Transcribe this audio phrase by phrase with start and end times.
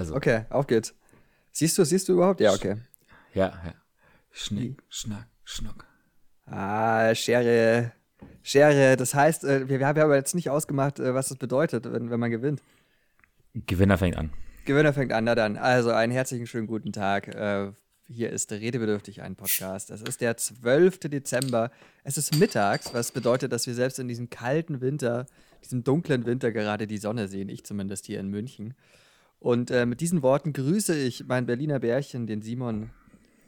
[0.00, 0.14] also.
[0.14, 0.94] Okay, auf geht's.
[1.52, 2.40] Siehst du, siehst du überhaupt?
[2.40, 2.76] Ja, okay.
[3.34, 3.74] Ja, ja.
[4.32, 5.86] Schnick, schnack, schnuck.
[6.46, 7.92] Ah, Schere.
[8.42, 11.90] Schere, das heißt, äh, wir, wir haben aber jetzt nicht ausgemacht, äh, was das bedeutet,
[11.92, 12.62] wenn, wenn man gewinnt.
[13.54, 14.30] Gewinner fängt an.
[14.64, 15.56] Gewinner fängt an, na dann.
[15.56, 17.28] Also einen herzlichen schönen guten Tag.
[17.28, 17.72] Äh,
[18.08, 19.90] hier ist Redebedürftig, ein Podcast.
[19.90, 20.98] Es ist der 12.
[21.00, 21.70] Dezember.
[22.04, 25.26] Es ist mittags, was bedeutet, dass wir selbst in diesem kalten Winter,
[25.62, 27.48] diesem dunklen Winter gerade die Sonne sehen.
[27.48, 28.74] Ich zumindest hier in München.
[29.40, 32.90] Und äh, mit diesen Worten grüße ich mein Berliner Bärchen, den Simon,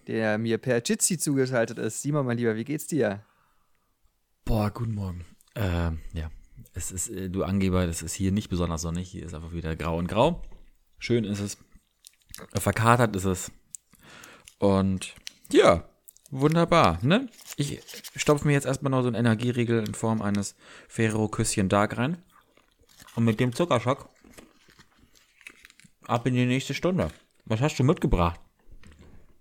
[0.06, 2.01] der mir per Jitsi zugeschaltet ist.
[2.01, 3.24] Simon, mein Lieber, wie geht's dir?
[4.46, 5.24] Boah, guten Morgen.
[5.55, 6.30] Ähm, ja,
[6.73, 9.10] es ist, äh, du Angeber, das ist hier nicht besonders sonnig.
[9.10, 10.42] Hier ist einfach wieder grau und grau.
[10.98, 11.59] Schön ist es.
[12.54, 13.52] Verkatert ist es.
[14.59, 15.15] Und
[15.52, 15.84] ja,
[16.30, 17.29] wunderbar, ne?
[17.59, 17.80] Ich
[18.16, 20.54] stopfe mir jetzt erstmal noch so einen Energieriegel in Form eines
[20.88, 22.16] Ferro-Küsschen Dark rein.
[23.15, 24.09] Und mit dem Zuckerschock
[26.06, 27.09] ab in die nächste Stunde.
[27.45, 28.41] Was hast du mitgebracht?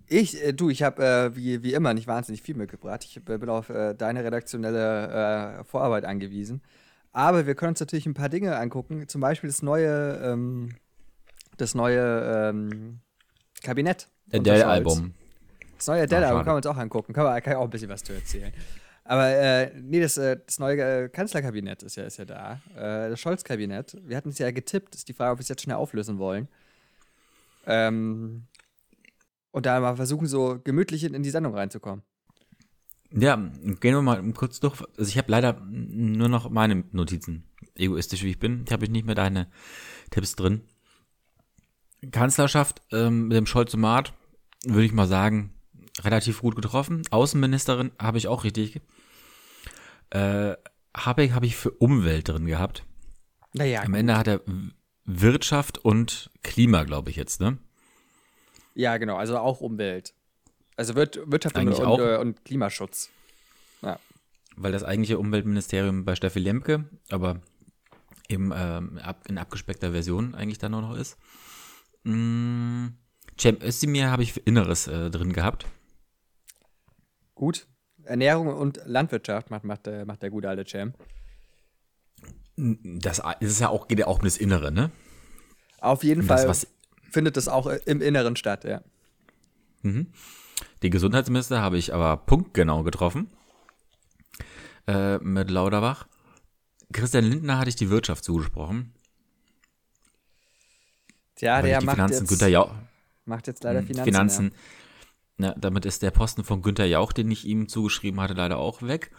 [0.07, 3.05] Ich, äh, du, ich habe äh, wie, wie immer nicht wahnsinnig viel mitgebracht.
[3.05, 6.61] Ich äh, bin auf äh, deine redaktionelle äh, Vorarbeit angewiesen.
[7.13, 9.07] Aber wir können uns natürlich ein paar Dinge angucken.
[9.07, 10.75] Zum Beispiel das neue, ähm,
[11.55, 12.99] das neue ähm,
[13.63, 14.09] Kabinett.
[14.33, 15.13] Adele-Album.
[15.77, 17.13] Das neue Adele-Album können wir uns auch angucken.
[17.13, 18.51] Kann, man, kann ich auch ein bisschen was zu erzählen.
[19.05, 22.61] Aber äh, nee, das, äh, das neue äh, Kanzlerkabinett ist ja, ist ja da.
[22.75, 23.97] Das Scholz-Kabinett.
[24.05, 24.93] Wir hatten es ja getippt.
[24.95, 26.49] Ist die Frage, ob wir es jetzt schnell auflösen wollen.
[27.65, 28.47] Ähm,
[29.51, 32.03] und da mal versuchen, so gemütlich in, die Sendung reinzukommen.
[33.13, 34.81] Ja, gehen wir mal kurz durch.
[34.97, 37.43] Also ich habe leider nur noch meine Notizen.
[37.75, 39.47] Egoistisch wie ich bin, habe ich nicht mehr deine
[40.09, 40.61] Tipps drin.
[42.11, 44.13] Kanzlerschaft ähm, mit dem Scholz-Mat,
[44.65, 45.53] würde ich mal sagen,
[46.01, 47.03] relativ gut getroffen.
[47.11, 48.81] Außenministerin habe ich auch richtig.
[50.09, 50.55] Äh,
[50.95, 52.85] Habeck habe ich für Umwelt drin gehabt.
[53.53, 53.81] Naja.
[53.81, 54.41] Am Ende hat er
[55.05, 57.57] Wirtschaft und Klima, glaube ich jetzt, ne?
[58.75, 59.17] Ja, genau.
[59.17, 60.13] Also auch Umwelt.
[60.77, 63.09] Also Wirtschaft und, und, äh, und Klimaschutz.
[63.81, 63.99] Ja.
[64.55, 67.41] Weil das eigentliche Umweltministerium bei Steffi Lemke, aber
[68.29, 71.17] eben ähm, ab, in abgespeckter Version eigentlich dann auch noch ist.
[72.03, 72.87] Mm,
[73.39, 75.65] Cem Özdemir habe ich für Inneres äh, drin gehabt.
[77.35, 77.67] Gut.
[78.03, 80.93] Ernährung und Landwirtschaft macht, macht, der, macht der gute alte Cem.
[82.57, 84.91] Das ist ja auch, geht ja auch um das Innere, ne?
[85.79, 86.67] Auf jeden Um Fall das, was
[87.09, 88.81] findet es auch im Inneren statt, ja.
[90.83, 93.29] Die Gesundheitsminister habe ich aber punktgenau getroffen.
[94.87, 96.07] Äh, mit Lauterbach.
[96.91, 98.93] Christian Lindner hatte ich die Wirtschaft zugesprochen.
[101.35, 102.73] Tja, der macht Finanzen jetzt, Günther Jauch,
[103.25, 104.03] macht jetzt leider Finanzen.
[104.05, 104.51] Finanzen
[105.41, 108.83] na, damit ist der Posten von Günther Jauch, den ich ihm zugeschrieben hatte, leider auch
[108.83, 109.09] weg.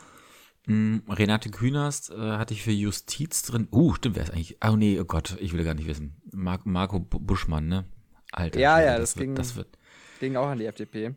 [0.67, 3.67] Mm, Renate Künast äh, hatte ich für Justiz drin.
[3.73, 4.59] Uh, stimmt, wer ist eigentlich?
[4.65, 6.21] Oh nee, oh Gott, ich will gar nicht wissen.
[6.33, 7.85] Mar Marco Bu- Buschmann, ne?
[8.31, 8.61] Alter.
[8.61, 9.77] Ja, ja, das ging- wird, das wird.
[10.21, 11.15] Ging auch an die FDP.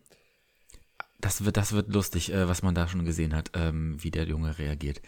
[1.20, 4.26] das wird, das wird lustig, äh, was man da schon gesehen hat, ähm, wie der
[4.26, 5.00] Junge reagiert.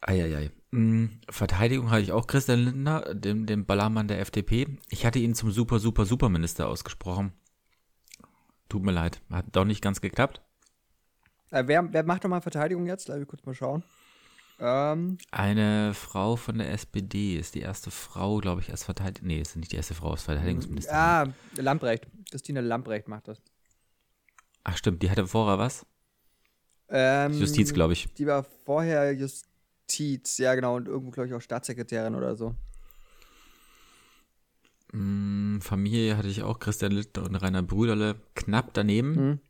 [0.00, 0.50] Eieiei.
[0.70, 4.78] Mm, Verteidigung hatte ich auch Christian Lindner, dem, dem Ballermann der FDP.
[4.88, 7.32] Ich hatte ihn zum super, super, Superminister ausgesprochen.
[8.68, 10.40] Tut mir leid, hat doch nicht ganz geklappt.
[11.50, 13.08] Äh, wer, wer macht doch mal Verteidigung jetzt?
[13.08, 13.82] Lass mich kurz mal schauen.
[14.60, 19.28] Ähm, Eine Frau von der SPD ist die erste Frau, glaube ich, als Verteidigung.
[19.28, 20.98] Nee, ist nicht die erste Frau als Verteidigungsministerin.
[20.98, 21.26] ah,
[21.56, 22.08] Lamprecht.
[22.30, 23.40] Christine Lamprecht macht das.
[24.64, 25.86] Ach stimmt, die hatte vorher was?
[26.88, 28.12] Ähm, Justiz, glaube ich.
[28.14, 32.54] Die war vorher Justiz, ja genau, und irgendwo, glaube ich, auch Staatssekretärin oder so.
[34.92, 39.10] Mm, Familie hatte ich auch Christian Lindner und Rainer Brüderle knapp daneben.
[39.12, 39.40] Mhm.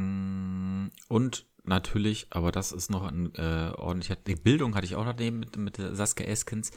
[0.00, 4.16] Mm, Und natürlich, aber das ist noch ein äh, ordentlicher.
[4.16, 6.70] Die Bildung hatte ich auch noch daneben mit, mit Saskia Eskens.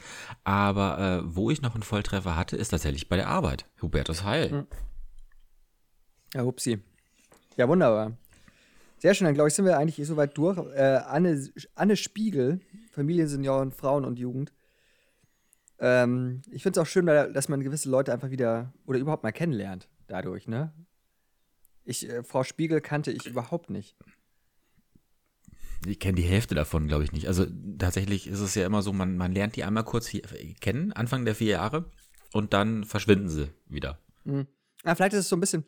[0.44, 3.66] Aber äh, wo ich noch einen Volltreffer hatte, ist tatsächlich bei der Arbeit.
[3.80, 4.50] Hubertus Heil.
[4.50, 4.66] Mhm.
[6.34, 6.80] Ja, hupsi.
[7.56, 8.16] Ja, wunderbar.
[8.98, 10.58] Sehr schön, dann glaube ich, sind wir eigentlich soweit durch.
[10.74, 12.60] Äh, Anne, Anne Spiegel,
[12.90, 14.52] Familien, Senioren, Frauen und Jugend.
[15.78, 19.32] Ähm, ich finde es auch schön, dass man gewisse Leute einfach wieder oder überhaupt mal
[19.32, 20.72] kennenlernt dadurch, ne?
[21.84, 23.96] Ich, äh, Frau Spiegel kannte ich überhaupt nicht.
[25.86, 27.28] Ich kenne die Hälfte davon, glaube ich, nicht.
[27.28, 27.46] Also
[27.78, 30.22] tatsächlich ist es ja immer so, man, man lernt die einmal kurz hier
[30.60, 31.90] kennen, Anfang der vier Jahre,
[32.32, 33.98] und dann verschwinden sie wieder.
[34.84, 35.64] Ah, vielleicht ist es so ein bisschen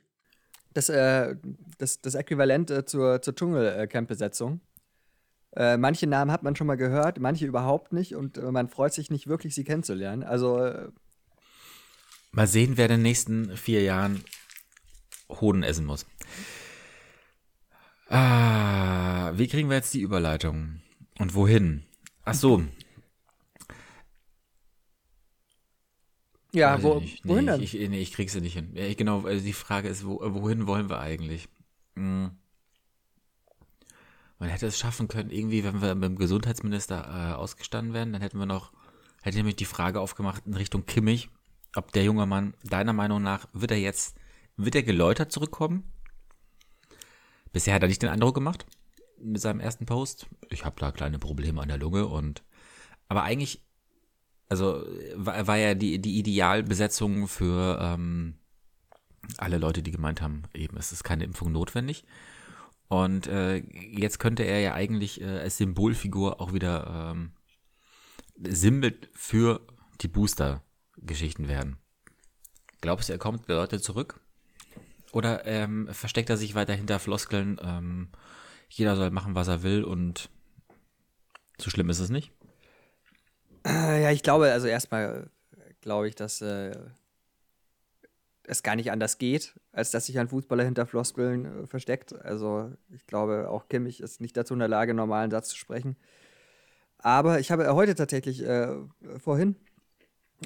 [0.77, 1.37] das, äh,
[1.79, 4.61] das, das Äquivalent äh, zur, zur Dschungelcamp-Besetzung.
[5.53, 8.93] Äh, manche Namen hat man schon mal gehört, manche überhaupt nicht und äh, man freut
[8.93, 10.23] sich nicht wirklich, sie kennenzulernen.
[10.23, 10.89] Also, äh,
[12.33, 14.23] Mal sehen, wer in den nächsten vier Jahren
[15.29, 16.07] Hoden essen muss.
[18.09, 20.81] Ah, wie kriegen wir jetzt die Überleitung?
[21.19, 21.85] Und wohin?
[22.25, 22.63] Ach so,
[26.57, 27.27] Ja, wo, nicht.
[27.29, 27.61] wohin nee, denn?
[27.61, 28.71] Ich, ich, nee, ich krieg sie nicht hin.
[28.75, 31.51] Ja, ich, genau, also die Frage ist, wo, wohin wollen wir eigentlich?
[31.97, 32.31] Hm.
[34.39, 38.23] Man hätte es schaffen können, irgendwie, wenn wir mit dem Gesundheitsminister äh, ausgestanden wären, dann
[38.23, 38.73] hätten wir noch,
[39.21, 41.29] hätte nämlich die Frage aufgemacht in Richtung Kimmich,
[41.75, 44.17] ob der junge Mann, deiner Meinung nach, wird er jetzt,
[44.57, 45.93] wird er geläutert zurückkommen?
[47.53, 48.67] Bisher hat er nicht den Eindruck gemacht
[49.19, 50.27] mit seinem ersten Post.
[50.51, 52.43] Ich habe da kleine Probleme an der Lunge und,
[53.09, 53.67] aber eigentlich
[54.49, 58.35] also war, war ja die, die Idealbesetzung für ähm,
[59.39, 62.05] alle Leute, die gemeint haben, eben es ist keine Impfung notwendig.
[62.89, 67.33] Und äh, jetzt könnte er ja eigentlich äh, als Symbolfigur auch wieder ähm,
[68.37, 69.67] Sinnbild für
[70.01, 71.79] die Booster-Geschichten werden.
[72.81, 74.21] Glaubst du, er kommt Leute zurück?
[75.17, 78.09] Oder ähm, versteckt er sich weiter hinter Floskeln, ähm,
[78.69, 80.29] jeder soll machen, was er will und
[81.59, 82.33] so schlimm ist es nicht?
[83.67, 85.31] Äh, Ja, ich glaube, also erstmal
[85.81, 86.77] glaube ich, dass äh,
[88.43, 92.15] es gar nicht anders geht, als dass sich ein Fußballer hinter Floskeln äh, versteckt.
[92.23, 95.57] Also ich glaube, auch Kimmich ist nicht dazu in der Lage, einen normalen Satz zu
[95.57, 95.97] sprechen.
[96.99, 98.69] Aber ich habe heute tatsächlich äh,
[99.17, 99.57] vorhin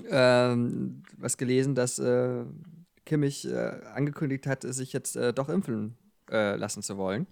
[0.09, 2.45] ähm, was gelesen, dass äh,
[3.07, 5.97] Kimmich äh, angekündigt hat, sich jetzt äh, doch impfen
[6.31, 7.27] äh, lassen zu wollen.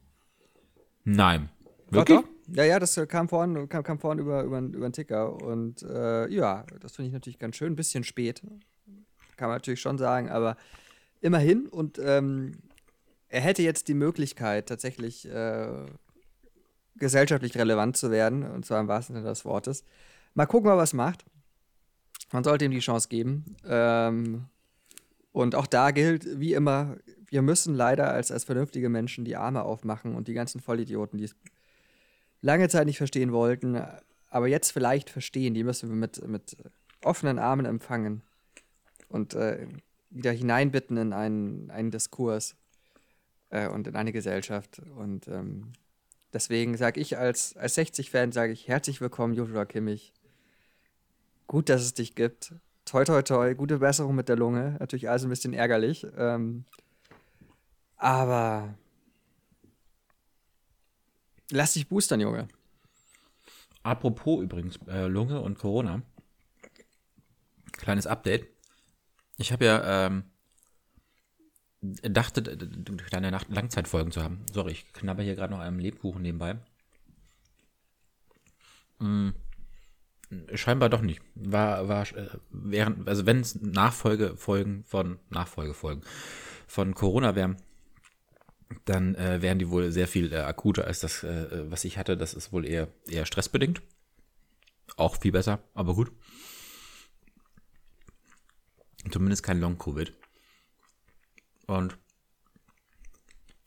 [1.05, 1.49] Nein.
[1.91, 2.21] Doch, Wirklich?
[2.21, 2.29] doch.
[2.57, 5.33] Ja, ja, das äh, kam vorhin, kam, kam vorhin über, über, über den Ticker.
[5.43, 7.73] Und äh, ja, das finde ich natürlich ganz schön.
[7.73, 8.43] Ein bisschen spät,
[9.37, 10.57] kann man natürlich schon sagen, aber
[11.21, 11.67] immerhin.
[11.67, 12.53] Und ähm,
[13.29, 15.87] er hätte jetzt die Möglichkeit, tatsächlich äh,
[16.97, 19.85] gesellschaftlich relevant zu werden, und zwar im wahrsten Sinne des Wortes.
[20.35, 21.25] Mal gucken, was er macht.
[22.33, 23.57] Man sollte ihm die Chance geben.
[23.67, 24.47] Ähm,
[25.33, 26.97] und auch da gilt, wie immer,
[27.29, 31.25] wir müssen leider als, als vernünftige Menschen die Arme aufmachen und die ganzen Vollidioten, die
[31.25, 31.37] es
[32.41, 33.81] lange Zeit nicht verstehen wollten,
[34.31, 36.57] aber jetzt vielleicht verstehen, die müssen wir mit, mit
[37.03, 38.23] offenen Armen empfangen
[39.09, 39.67] und äh,
[40.11, 42.57] wieder hineinbitten in einen, einen Diskurs
[43.51, 44.81] äh, und in eine Gesellschaft.
[44.97, 45.73] Und ähm,
[46.33, 50.13] deswegen sage ich als, als 60-Fan, sage ich herzlich willkommen, Joshua Kimmich.
[51.47, 52.55] Gut, dass es dich gibt.
[52.89, 53.55] Toi, toi, toi.
[53.55, 54.77] Gute Besserung mit der Lunge.
[54.81, 56.07] Natürlich alles ein bisschen ärgerlich.
[56.17, 56.65] Ähm,
[57.99, 58.75] aber
[61.51, 62.49] lass dich boostern, Junge.
[63.83, 66.01] Apropos übrigens äh, Lunge und Corona.
[67.73, 68.49] Kleines Update.
[69.37, 70.25] Ich habe ja ähm,
[71.83, 72.43] dachte,
[73.07, 74.47] kleine Nacht Langzeitfolgen zu haben.
[74.51, 76.57] Sorry, ich knabber hier gerade noch einem Lebkuchen nebenbei.
[78.99, 79.33] Mm,
[80.55, 81.21] scheinbar doch nicht.
[81.35, 86.03] War, war, äh, während, also wenn es Nachfolgefolgen von, Nachfolgefolgen
[86.67, 87.57] von Corona wären,
[88.85, 92.17] dann äh, wären die wohl sehr viel äh, akuter als das, äh, was ich hatte.
[92.17, 93.81] Das ist wohl eher, eher stressbedingt.
[94.97, 96.13] Auch viel besser, aber gut.
[99.11, 100.13] Zumindest kein Long-Covid.
[101.67, 101.97] Und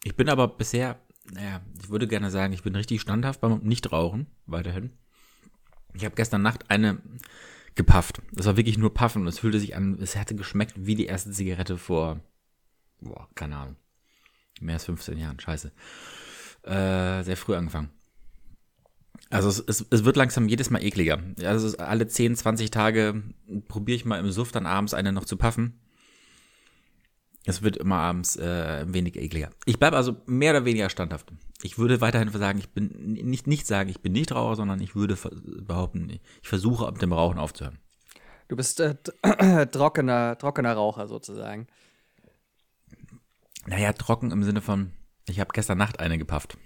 [0.03, 0.99] ich bin aber bisher,
[1.31, 4.91] naja, ich würde gerne sagen, ich bin richtig standhaft beim Nichtrauchen, weiterhin.
[5.93, 6.97] Ich habe gestern Nacht eine
[7.75, 8.21] gepafft.
[8.31, 11.05] Das war wirklich nur Puffen und es fühlte sich an, es hätte geschmeckt wie die
[11.05, 12.19] erste Zigarette vor,
[12.99, 13.75] boah, keine Ahnung,
[14.59, 15.71] mehr als 15 Jahren, scheiße.
[16.63, 17.89] Äh, sehr früh angefangen.
[19.29, 21.19] Also es, es, es wird langsam jedes Mal ekliger.
[21.41, 23.23] Also alle 10, 20 Tage
[23.67, 25.79] probiere ich mal im Suff dann abends eine noch zu puffen.
[27.45, 29.49] Es wird immer abends äh, ein wenig ekliger.
[29.65, 31.31] Ich bleibe also mehr oder weniger standhaft.
[31.63, 34.95] Ich würde weiterhin sagen, ich bin nicht, nicht sagen, ich bin nicht Raucher, sondern ich
[34.95, 35.17] würde
[35.61, 37.79] behaupten, ich versuche ab dem Rauchen aufzuhören.
[38.47, 38.95] Du bist äh,
[39.71, 41.67] trockener, trockener Raucher sozusagen.
[43.65, 44.91] Naja, trocken im Sinne von,
[45.27, 46.57] ich habe gestern Nacht eine gepafft.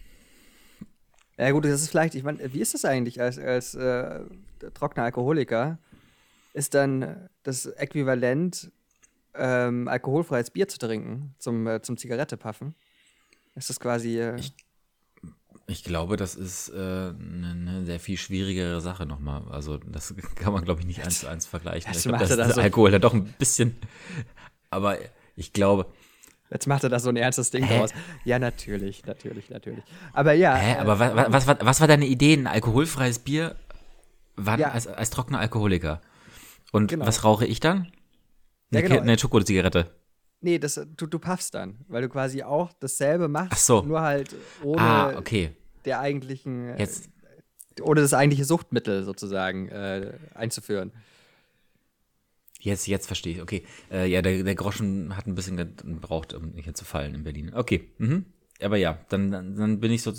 [1.37, 4.21] Ja gut, das ist vielleicht, ich meine, wie ist das eigentlich als, als äh,
[4.73, 5.77] trockener Alkoholiker?
[6.53, 8.71] Ist dann das Äquivalent,
[9.37, 12.75] ähm, alkoholfreies Bier zu trinken zum, äh, zum Zigarette puffen?
[13.55, 14.19] Ist das quasi.
[14.19, 14.39] Äh,
[15.67, 19.43] Ich glaube, das ist äh, eine, eine sehr viel schwierigere Sache nochmal.
[19.49, 21.91] Also das kann man, glaube ich, nicht eins zu eins vergleichen.
[21.91, 22.61] Jetzt Ich macht das ist so.
[22.61, 23.75] Alkohol da doch ein bisschen.
[24.69, 24.97] Aber
[25.35, 25.85] ich glaube,
[26.51, 27.77] jetzt macht er da so ein ernstes Ding Hä?
[27.79, 27.91] draus.
[28.25, 29.83] Ja, natürlich, natürlich, natürlich.
[30.13, 30.55] Aber ja.
[30.55, 32.33] hä, äh, aber was, was, was, was war deine Idee?
[32.33, 33.55] Ein alkoholfreies Bier?
[34.35, 34.59] Wann?
[34.59, 34.71] Ja.
[34.71, 36.01] Als, als trockener Alkoholiker.
[36.71, 37.05] Und Genau.
[37.07, 37.87] was rauche ich dann?
[38.71, 39.01] Ja, Eine, genau.
[39.01, 39.91] Eine Schokozigarette.
[40.41, 43.81] Nee, das, du, du puffst dann, weil du quasi auch dasselbe machst, Ach so.
[43.81, 45.51] nur halt ohne Ah, okay.
[45.85, 47.09] der eigentlichen, äh, Jetzt,
[47.81, 50.91] ohne das eigentliche Suchtmittel sozusagen äh, einzuführen.
[52.59, 53.41] jetzt, jetzt verstehe ich.
[53.41, 53.63] Okay.
[53.91, 57.51] Äh, ja, der, der Groschen hat ein bisschen gebraucht, um hier zu fallen in Berlin.
[57.53, 57.89] Okay.
[57.97, 58.25] Mhm.
[58.61, 60.11] Aber ja, dann, dann, dann bin ich so,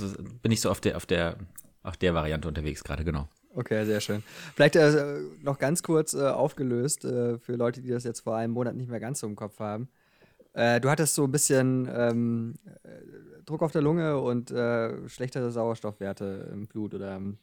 [0.43, 1.39] bin ich so auf der, auf der,
[1.83, 3.29] auf der Variante unterwegs gerade, genau.
[3.57, 4.23] Okay, sehr schön.
[4.55, 8.53] Vielleicht äh, noch ganz kurz äh, aufgelöst äh, für Leute, die das jetzt vor einem
[8.53, 9.89] Monat nicht mehr ganz so im Kopf haben.
[10.53, 12.89] Äh, du hattest so ein bisschen ähm, äh,
[13.47, 17.39] Druck auf der Lunge und äh, schlechtere Sauerstoffwerte im Blut oder ähm,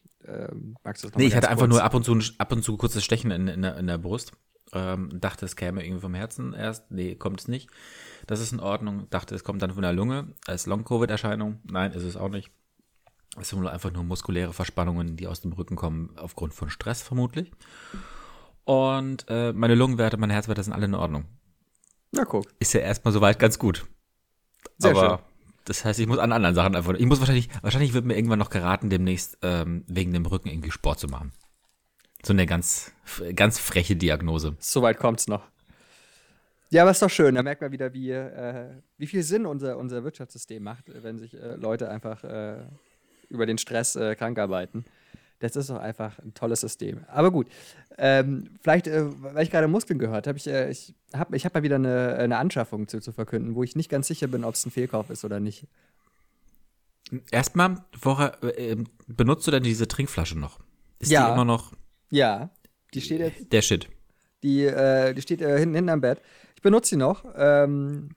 [0.84, 2.76] magst du das noch Nee, ich hatte einfach nur ab und zu ab und zu
[2.76, 4.32] kurzes Stechen in, in, der, in der Brust.
[4.72, 6.92] Ähm, dachte, es käme irgendwie vom Herzen erst.
[6.92, 7.70] Nee, kommt es nicht.
[8.28, 9.08] Das ist in Ordnung.
[9.10, 11.60] Dachte, es kommt dann von der Lunge als Long-Covid-Erscheinung.
[11.64, 12.52] Nein, ist es auch nicht.
[13.40, 17.50] Es sind einfach nur muskuläre Verspannungen, die aus dem Rücken kommen, aufgrund von Stress vermutlich.
[18.64, 21.24] Und äh, meine Lungenwerte, meine Herzwerte sind alle in Ordnung.
[22.12, 22.46] Na guck.
[22.58, 23.86] Ist ja erstmal soweit ganz gut.
[24.78, 25.18] Sehr Aber schön.
[25.64, 26.94] das heißt, ich muss an anderen Sachen einfach.
[26.94, 30.70] Ich muss wahrscheinlich, wahrscheinlich wird mir irgendwann noch geraten, demnächst ähm, wegen dem Rücken irgendwie
[30.70, 31.32] Sport zu machen.
[32.22, 32.92] So eine ganz,
[33.34, 34.56] ganz freche Diagnose.
[34.58, 35.42] Soweit kommt's noch.
[36.70, 37.34] Ja, aber ist doch schön.
[37.34, 41.34] Da merkt man wieder, wie, äh, wie viel Sinn unser, unser Wirtschaftssystem macht, wenn sich
[41.34, 42.62] äh, Leute einfach äh,
[43.34, 44.84] über den Stress äh, krank arbeiten.
[45.40, 47.04] Das ist doch einfach ein tolles System.
[47.08, 47.48] Aber gut,
[47.98, 51.54] ähm, vielleicht, äh, weil ich gerade Muskeln gehört habe, ich, äh, ich habe ich hab
[51.54, 54.54] mal wieder eine, eine Anschaffung zu, zu verkünden, wo ich nicht ganz sicher bin, ob
[54.54, 55.66] es ein Fehlkauf ist oder nicht.
[57.30, 58.76] Erstmal, vorher, äh,
[59.06, 60.60] benutzt du denn diese Trinkflasche noch?
[60.98, 61.26] Ist ja.
[61.26, 61.72] die immer noch?
[62.10, 62.50] Ja,
[62.94, 63.52] die steht jetzt.
[63.52, 63.88] Der Shit.
[64.42, 66.20] Die, äh, die steht äh, hinten, hinten am Bett.
[66.54, 67.24] Ich benutze sie noch.
[67.36, 68.10] Ähm,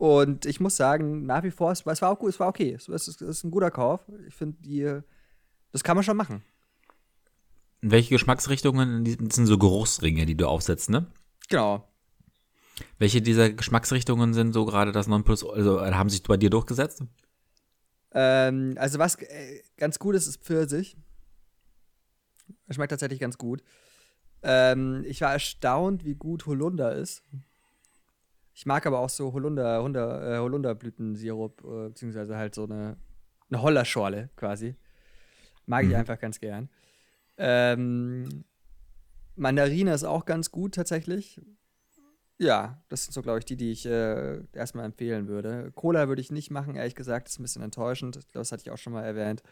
[0.00, 2.72] und ich muss sagen, nach wie vor, es, es war auch gut, es war okay.
[2.72, 4.00] Es, es, es ist ein guter Kauf.
[4.26, 4.98] Ich finde, die,
[5.72, 6.42] das kann man schon machen.
[7.82, 11.12] Welche Geschmacksrichtungen, das sind so Geruchsringe, die du aufsetzt, ne?
[11.50, 11.86] Genau.
[12.98, 17.04] Welche dieser Geschmacksrichtungen sind so gerade das Nonplus, also haben sich bei dir durchgesetzt?
[18.12, 20.96] Ähm, also was äh, ganz gut ist, ist Pfirsich.
[22.70, 23.62] Schmeckt tatsächlich ganz gut.
[24.42, 27.22] Ähm, ich war erstaunt, wie gut Holunder ist.
[28.54, 32.96] Ich mag aber auch so Holunder, Holunder, äh, Holunderblütensirup, äh, beziehungsweise halt so eine,
[33.50, 34.74] eine Hollerschorle quasi.
[35.66, 35.96] Mag ich mhm.
[35.96, 36.68] einfach ganz gern.
[37.36, 38.44] Ähm,
[39.36, 41.40] Mandarine ist auch ganz gut tatsächlich.
[42.38, 45.72] Ja, das sind so, glaube ich, die, die ich äh, erstmal empfehlen würde.
[45.74, 47.28] Cola würde ich nicht machen, ehrlich gesagt.
[47.28, 48.20] Ist ein bisschen enttäuschend.
[48.32, 49.42] Das hatte ich auch schon mal erwähnt.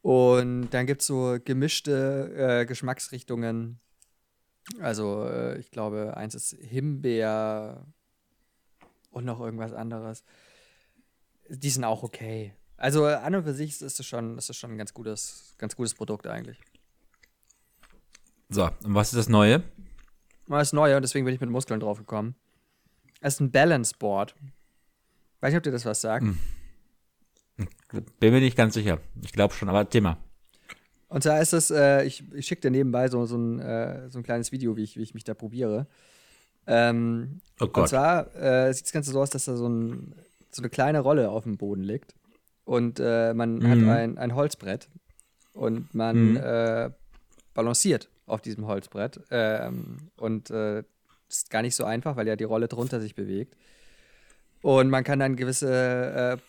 [0.00, 3.78] Und dann gibt es so gemischte äh, Geschmacksrichtungen.
[4.80, 7.86] Also, äh, ich glaube, eins ist Himbeer
[9.10, 10.24] und noch irgendwas anderes.
[11.48, 12.54] Die sind auch okay.
[12.76, 15.76] Also, an und für sich ist es schon, ist es schon ein ganz gutes, ganz
[15.76, 16.60] gutes Produkt eigentlich.
[18.48, 19.62] So, und was ist das Neue?
[20.46, 22.34] Das Neue, und deswegen bin ich mit Muskeln drauf gekommen.
[23.20, 24.34] Es ist ein Balance Board.
[25.40, 26.24] Weiß nicht, ob dir das was sagt.
[26.24, 26.38] Hm.
[28.20, 29.00] Bin mir nicht ganz sicher.
[29.22, 30.18] Ich glaube schon, aber Thema.
[31.12, 34.18] Und zwar ist es, äh, ich, ich schicke dir nebenbei so, so, ein, äh, so
[34.18, 35.86] ein kleines Video, wie ich, wie ich mich da probiere.
[36.66, 37.82] Ähm, oh Gott.
[37.82, 40.14] Und zwar äh, sieht das Ganze so aus, dass da so, ein,
[40.50, 42.14] so eine kleine Rolle auf dem Boden liegt.
[42.64, 43.68] Und äh, man mhm.
[43.68, 44.88] hat ein, ein Holzbrett.
[45.52, 46.36] Und man mhm.
[46.38, 46.90] Äh,
[47.52, 49.20] balanciert auf diesem Holzbrett.
[49.30, 50.82] Ähm, und äh,
[51.28, 53.54] ist gar nicht so einfach, weil ja die Rolle drunter sich bewegt.
[54.62, 56.40] Und man kann dann gewisse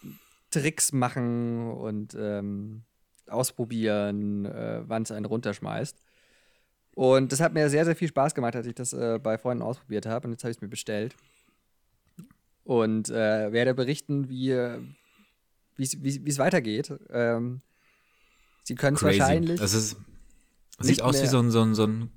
[0.51, 2.83] Tricks machen und ähm,
[3.27, 5.97] ausprobieren, äh, wann es einen runterschmeißt.
[6.95, 9.63] Und das hat mir sehr, sehr viel Spaß gemacht, als ich das äh, bei Freunden
[9.63, 10.27] ausprobiert habe.
[10.27, 11.15] Und jetzt habe ich es mir bestellt.
[12.63, 14.51] Und äh, werde berichten, wie
[15.77, 16.93] es weitergeht.
[17.09, 17.61] Ähm,
[18.63, 19.59] sie können es wahrscheinlich.
[19.59, 19.97] Das ist,
[20.79, 22.09] sieht aus wie so ein, so ein, so ein,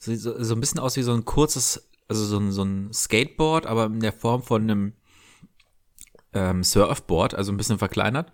[0.00, 3.66] so, so ein bisschen aus wie so ein kurzes, also so ein, so ein Skateboard,
[3.66, 4.92] aber in der Form von einem
[6.32, 8.32] ähm, Surfboard, also ein bisschen verkleinert.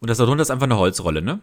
[0.00, 1.40] Und das darunter ist einfach eine Holzrolle, ne?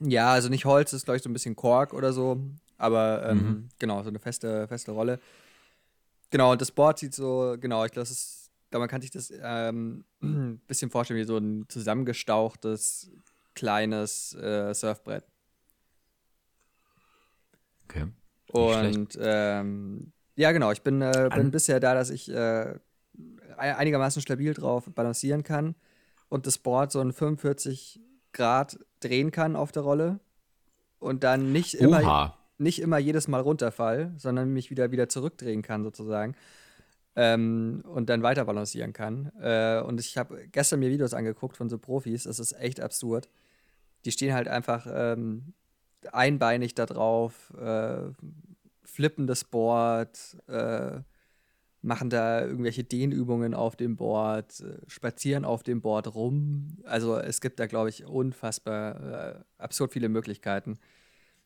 [0.00, 2.40] Ja, also nicht Holz, ist glaube ich so ein bisschen Kork oder so.
[2.76, 3.68] Aber ähm, mhm.
[3.78, 5.20] genau, so eine feste, feste Rolle.
[6.30, 8.08] Genau, und das Board sieht so, genau, ich glaube,
[8.70, 13.10] glaub, man kann sich das ähm, ein bisschen vorstellen wie so ein zusammengestauchtes,
[13.54, 15.24] kleines äh, Surfbrett.
[17.84, 18.06] Okay.
[18.50, 22.74] Und ähm, ja, genau, ich bin, äh, bin bisher da, dass ich äh,
[23.56, 25.76] einigermaßen stabil drauf balancieren kann
[26.34, 28.00] und das Board so ein 45
[28.32, 30.18] Grad drehen kann auf der Rolle
[30.98, 35.84] und dann nicht immer, nicht immer jedes Mal runterfall, sondern mich wieder wieder zurückdrehen kann
[35.84, 36.34] sozusagen
[37.14, 39.30] ähm, und dann weiter balancieren kann.
[39.40, 43.28] Äh, und ich habe gestern mir Videos angeguckt von so Profis, das ist echt absurd.
[44.04, 45.52] Die stehen halt einfach ähm,
[46.10, 48.10] einbeinig da drauf, äh,
[48.82, 50.98] flippen das Board, äh,
[51.84, 56.78] machen da irgendwelche Dehnübungen auf dem Board, äh, spazieren auf dem Board rum.
[56.84, 60.78] Also es gibt da, glaube ich, unfassbar äh, absurd viele Möglichkeiten.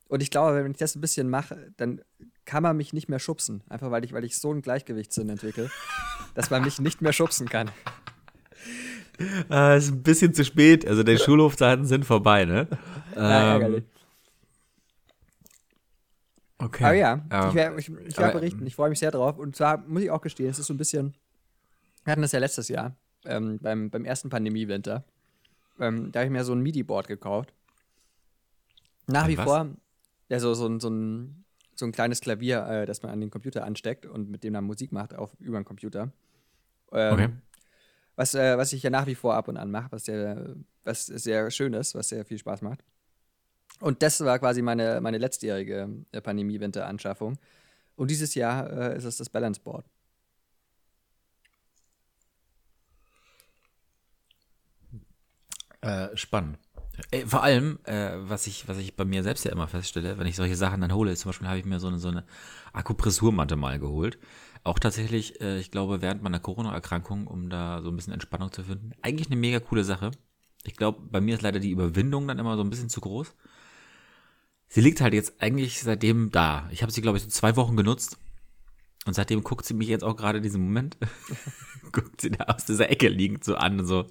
[0.08, 2.00] Und ich glaube, wenn ich das ein bisschen mache, dann
[2.44, 3.62] kann man mich nicht mehr schubsen.
[3.68, 5.70] Einfach weil ich, weil ich so einen Gleichgewichtssinn entwickle,
[6.34, 7.70] dass man mich nicht mehr schubsen kann.
[9.50, 10.86] Äh, ist ein bisschen zu spät.
[10.86, 12.68] Also die Schulhofzeiten sind vorbei, ne?
[13.16, 13.84] Ja, ärgerlich.
[16.58, 16.84] Okay.
[16.84, 18.66] Aber ja, ähm, ich werde ich, ich werd berichten.
[18.66, 19.38] Ich freue mich sehr drauf.
[19.38, 21.14] Und zwar muss ich auch gestehen, es ist so ein bisschen.
[22.04, 25.04] Wir hatten das ja letztes Jahr, ähm, beim, beim ersten Pandemie-Winter.
[25.78, 27.54] Ähm, da habe ich mir so ein MIDI-Board gekauft.
[29.06, 29.44] Nach wie was?
[29.44, 29.68] vor,
[30.28, 33.64] ja, so, so, so, ein, so ein kleines Klavier, äh, das man an den Computer
[33.64, 36.10] ansteckt und mit dem dann Musik macht auf, über den Computer.
[36.92, 37.28] Ähm, okay.
[38.16, 41.06] Was, äh, was ich ja nach wie vor ab und an mache, was sehr, was
[41.06, 42.82] sehr schön ist, was sehr viel Spaß macht.
[43.80, 47.38] Und das war quasi meine, meine letztjährige äh, Pandemie-Winter-Anschaffung.
[47.96, 49.84] Und dieses Jahr äh, ist es das Balance Board.
[55.80, 56.58] Äh, spannend.
[57.10, 60.26] Äh, vor allem, äh, was, ich, was ich bei mir selbst ja immer feststelle, wenn
[60.26, 62.24] ich solche Sachen dann hole, zum Beispiel habe ich mir so eine, so eine
[62.72, 64.18] Akupressurmatte mal geholt.
[64.64, 68.64] Auch tatsächlich, äh, ich glaube, während meiner Corona-Erkrankung, um da so ein bisschen Entspannung zu
[68.64, 68.92] finden.
[69.02, 70.10] Eigentlich eine mega coole Sache.
[70.64, 73.34] Ich glaube, bei mir ist leider die Überwindung dann immer so ein bisschen zu groß.
[74.68, 76.68] Sie liegt halt jetzt eigentlich seitdem da.
[76.70, 78.18] Ich habe sie, glaube ich, so zwei Wochen genutzt.
[79.06, 80.98] Und seitdem guckt sie mich jetzt auch gerade in diesem Moment,
[81.92, 84.06] guckt sie da aus dieser Ecke liegend so an und so.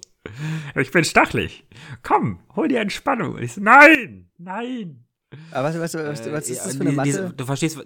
[0.74, 1.64] Ich bin stachelig.
[2.02, 3.34] Komm, hol dir Entspannung.
[3.34, 5.04] Und ich so, nein, nein.
[5.52, 7.08] Aber was, was, was, was ist das für eine Matte?
[7.08, 7.78] Diese, du verstehst,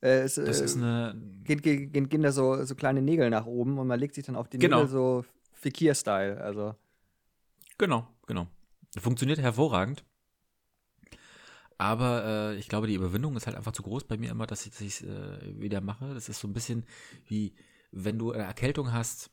[0.00, 1.20] äh, es, das ist eine.
[1.44, 4.36] Gehen, gehen, gehen da so, so kleine Nägel nach oben und man legt sich dann
[4.36, 4.78] auf die genau.
[4.78, 6.40] Nägel so Fikir-Style.
[6.40, 6.74] Also.
[7.76, 8.46] Genau, genau.
[8.98, 10.04] Funktioniert hervorragend.
[11.78, 14.66] Aber äh, ich glaube, die Überwindung ist halt einfach zu groß bei mir immer, dass
[14.66, 16.14] ich es äh, wieder mache.
[16.14, 16.84] Das ist so ein bisschen
[17.26, 17.54] wie,
[17.92, 19.30] wenn du eine Erkältung hast,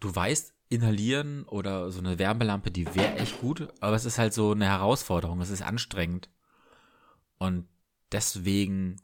[0.00, 4.32] du weißt, inhalieren oder so eine Wärmelampe, die wäre echt gut, aber es ist halt
[4.32, 6.30] so eine Herausforderung, es ist anstrengend.
[7.38, 7.68] Und
[8.10, 8.96] deswegen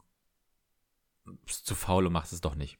[1.45, 2.79] zu faul und machst es doch nicht.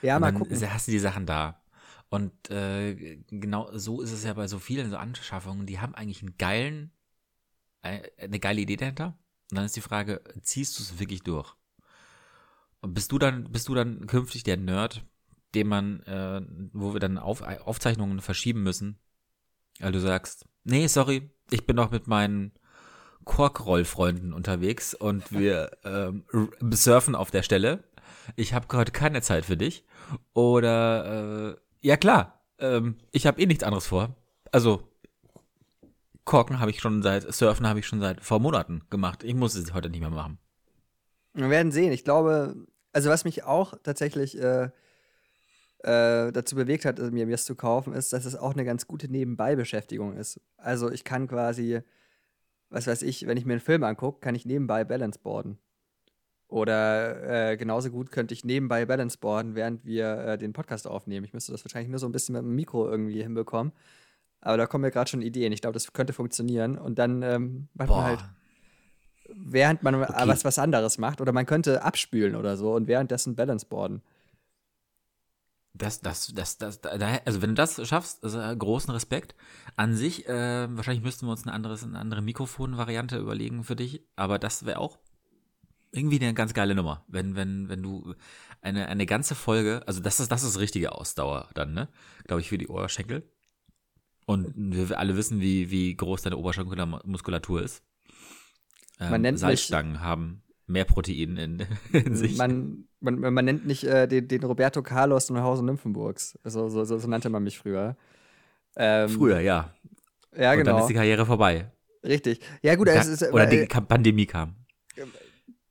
[0.00, 0.72] Ja, mal gucken.
[0.72, 1.62] hast du die Sachen da.
[2.08, 6.22] Und äh, genau so ist es ja bei so vielen so Anschaffungen, die haben eigentlich
[6.22, 6.92] einen geilen
[7.82, 9.18] eine geile Idee dahinter.
[9.50, 11.54] Und dann ist die Frage, ziehst du es wirklich durch?
[12.80, 15.04] Und bist du dann, bist du dann künftig der Nerd,
[15.54, 16.40] den man, äh,
[16.72, 18.98] wo wir dann Auf, Aufzeichnungen verschieben müssen,
[19.78, 22.52] weil du sagst, nee, sorry, ich bin noch mit meinen
[23.24, 26.24] Korkrollfreunden unterwegs und wir ähm,
[26.70, 27.84] surfen auf der Stelle.
[28.36, 29.84] Ich habe gerade keine Zeit für dich.
[30.32, 34.16] Oder äh, ja klar, ähm, ich habe eh nichts anderes vor.
[34.50, 34.91] Also
[36.24, 39.24] Korken habe ich schon seit, Surfen habe ich schon seit vor Monaten gemacht.
[39.24, 40.38] Ich muss es heute nicht mehr machen.
[41.34, 41.92] Wir werden sehen.
[41.92, 42.54] Ich glaube,
[42.92, 44.70] also was mich auch tatsächlich äh,
[45.78, 49.10] äh, dazu bewegt hat, mir das zu kaufen, ist, dass es auch eine ganz gute
[49.10, 50.40] Nebenbei-Beschäftigung ist.
[50.56, 51.80] Also ich kann quasi,
[52.70, 55.58] was weiß ich, wenn ich mir einen Film angucke, kann ich nebenbei Balance boarden.
[56.46, 61.24] Oder äh, genauso gut könnte ich nebenbei Balance boarden, während wir äh, den Podcast aufnehmen.
[61.24, 63.72] Ich müsste das wahrscheinlich nur so ein bisschen mit dem Mikro irgendwie hinbekommen.
[64.42, 65.52] Aber da kommen mir gerade schon Ideen.
[65.52, 66.76] Ich glaube, das könnte funktionieren.
[66.76, 67.96] Und dann ähm, macht Boah.
[67.96, 68.24] man halt,
[69.34, 70.12] während man okay.
[70.26, 74.02] was, was anderes macht, oder man könnte abspülen oder so und währenddessen Balanceboarden.
[75.74, 76.90] Das, das, das, das, da,
[77.24, 79.34] also wenn du das schaffst, also großen Respekt.
[79.76, 84.04] An sich, äh, wahrscheinlich müssten wir uns ein anderes, eine andere Mikrofonvariante überlegen für dich,
[84.14, 84.98] aber das wäre auch
[85.92, 88.14] irgendwie eine ganz geile Nummer, wenn, wenn, wenn du
[88.60, 91.88] eine, eine ganze Folge, also das ist, das ist richtige Ausdauer dann, ne?
[92.24, 93.30] Glaube ich, für die Ohrschenkel.
[94.24, 97.82] Und wir alle wissen, wie, wie groß deine Oberschenkelmuskulatur ist.
[99.00, 102.36] Ähm, man nennt Salzstangen nicht, haben mehr Protein in, in sich.
[102.36, 106.38] Man, man, man nennt nicht äh, den, den, Roberto Carlos Neuhausen Nymphenburgs.
[106.44, 107.96] So, so, so, so, nannte man mich früher.
[108.76, 109.74] Ähm, früher, ja.
[110.36, 110.72] Ja, Und genau.
[110.72, 111.70] dann ist die Karriere vorbei.
[112.04, 112.40] Richtig.
[112.62, 114.56] Ja, gut, es ist, Oder die Pandemie kam.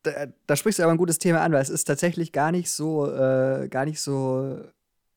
[0.04, 2.72] Da, da, sprichst du aber ein gutes Thema an, weil es ist tatsächlich gar nicht
[2.72, 4.60] so, äh, gar nicht so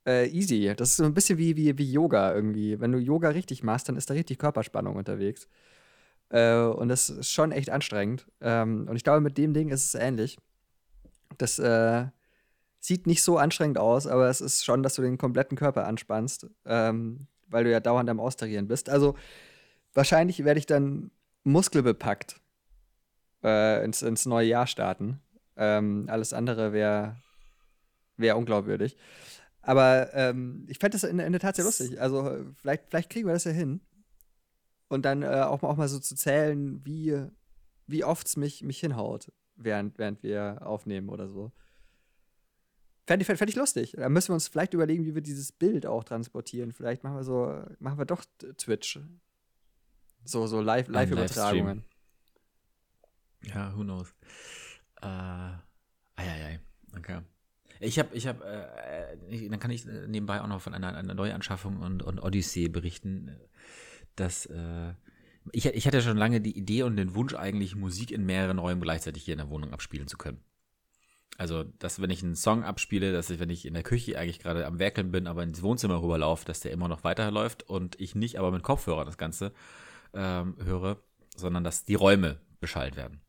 [0.06, 0.72] äh, easy.
[0.76, 2.80] Das ist so ein bisschen wie, wie, wie Yoga irgendwie.
[2.80, 5.48] Wenn du Yoga richtig machst, dann ist da richtig Körperspannung unterwegs.
[6.30, 8.26] Äh, und das ist schon echt anstrengend.
[8.40, 10.38] Ähm, und ich glaube, mit dem Ding ist es ähnlich.
[11.38, 12.06] Das äh,
[12.80, 16.46] sieht nicht so anstrengend aus, aber es ist schon, dass du den kompletten Körper anspannst,
[16.66, 18.88] ähm, weil du ja dauernd am Austarieren bist.
[18.90, 19.14] Also
[19.94, 21.10] wahrscheinlich werde ich dann
[21.44, 22.40] muskelbepackt
[23.42, 25.20] äh, ins, ins neue Jahr starten.
[25.56, 27.16] Ähm, alles andere wäre
[28.16, 28.96] wär unglaubwürdig.
[29.66, 32.00] Aber ähm, ich fände das in, in, der Tat sehr lustig.
[32.00, 33.80] Also vielleicht, vielleicht kriegen wir das ja hin.
[34.88, 37.18] Und dann äh, auch, mal, auch mal so zu zählen, wie,
[37.86, 41.50] wie oft es mich, mich hinhaut, während, während wir aufnehmen oder so.
[43.06, 43.92] Fände ich, fänd ich lustig.
[43.96, 46.72] Da müssen wir uns vielleicht überlegen, wie wir dieses Bild auch transportieren.
[46.72, 48.24] Vielleicht machen wir so, machen wir doch
[48.56, 49.00] Twitch.
[50.24, 51.78] So, so Live-Übertragungen.
[51.78, 51.94] Live
[53.54, 54.14] ja, who knows.
[55.02, 55.60] Äh, ei,
[56.16, 56.60] ei, ei.
[56.96, 57.20] Okay.
[57.84, 61.78] Ich habe, ich habe, äh, dann kann ich nebenbei auch noch von einer, einer Neuanschaffung
[61.80, 63.36] und, und Odyssey berichten,
[64.16, 64.94] dass äh,
[65.52, 68.80] ich, ich hatte schon lange die Idee und den Wunsch eigentlich, Musik in mehreren Räumen
[68.80, 70.42] gleichzeitig hier in der Wohnung abspielen zu können.
[71.36, 74.38] Also, dass wenn ich einen Song abspiele, dass ich, wenn ich in der Küche eigentlich
[74.38, 78.14] gerade am Werkeln bin, aber ins Wohnzimmer rüberlaufe, dass der immer noch weiterläuft und ich
[78.14, 79.52] nicht aber mit Kopfhörern das Ganze
[80.14, 81.02] ähm, höre,
[81.36, 83.20] sondern dass die Räume beschallt werden.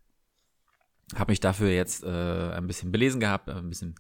[1.15, 3.95] Habe mich dafür jetzt äh, ein bisschen belesen gehabt, ein bisschen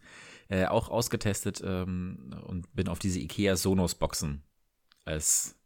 [0.49, 4.43] äh, auch ausgetestet ähm, und bin auf diese IKEA Sonos Boxen
[5.05, 5.57] als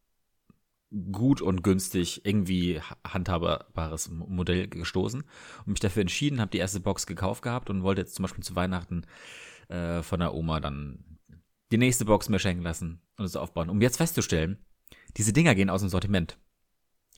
[1.12, 7.06] gut und günstig irgendwie handhabbares Modell gestoßen und mich dafür entschieden, habe die erste Box
[7.06, 9.04] gekauft gehabt und wollte jetzt zum Beispiel zu Weihnachten
[9.68, 11.04] äh, von der Oma dann
[11.72, 14.58] die nächste Box mir schenken lassen und es aufbauen, um jetzt festzustellen,
[15.18, 16.39] diese Dinger gehen aus dem Sortiment.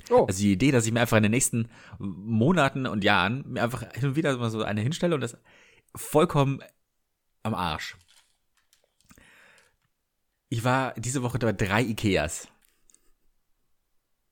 [0.10, 0.26] Oh.
[0.26, 1.70] Also die Idee, dass ich mir einfach in den nächsten
[2.00, 5.38] Monaten und Jahren mir einfach hin und wieder mal so eine hinstelle und das
[5.96, 6.62] vollkommen
[7.44, 7.98] am Arsch.
[10.50, 12.48] Ich war diese Woche bei drei Ikeas.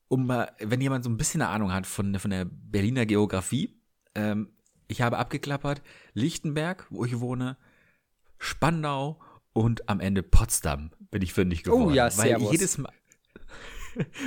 [0.10, 3.80] Um mal, wenn jemand so ein bisschen eine Ahnung hat von, von der Berliner Geografie,
[4.16, 4.52] ähm,
[4.88, 5.82] ich habe abgeklappert
[6.14, 7.58] Lichtenberg, wo ich wohne,
[8.38, 9.22] Spandau
[9.54, 11.92] und am Ende Potsdam bin ich fündig geworden.
[11.92, 12.94] Oh ja, weil jedes Mal,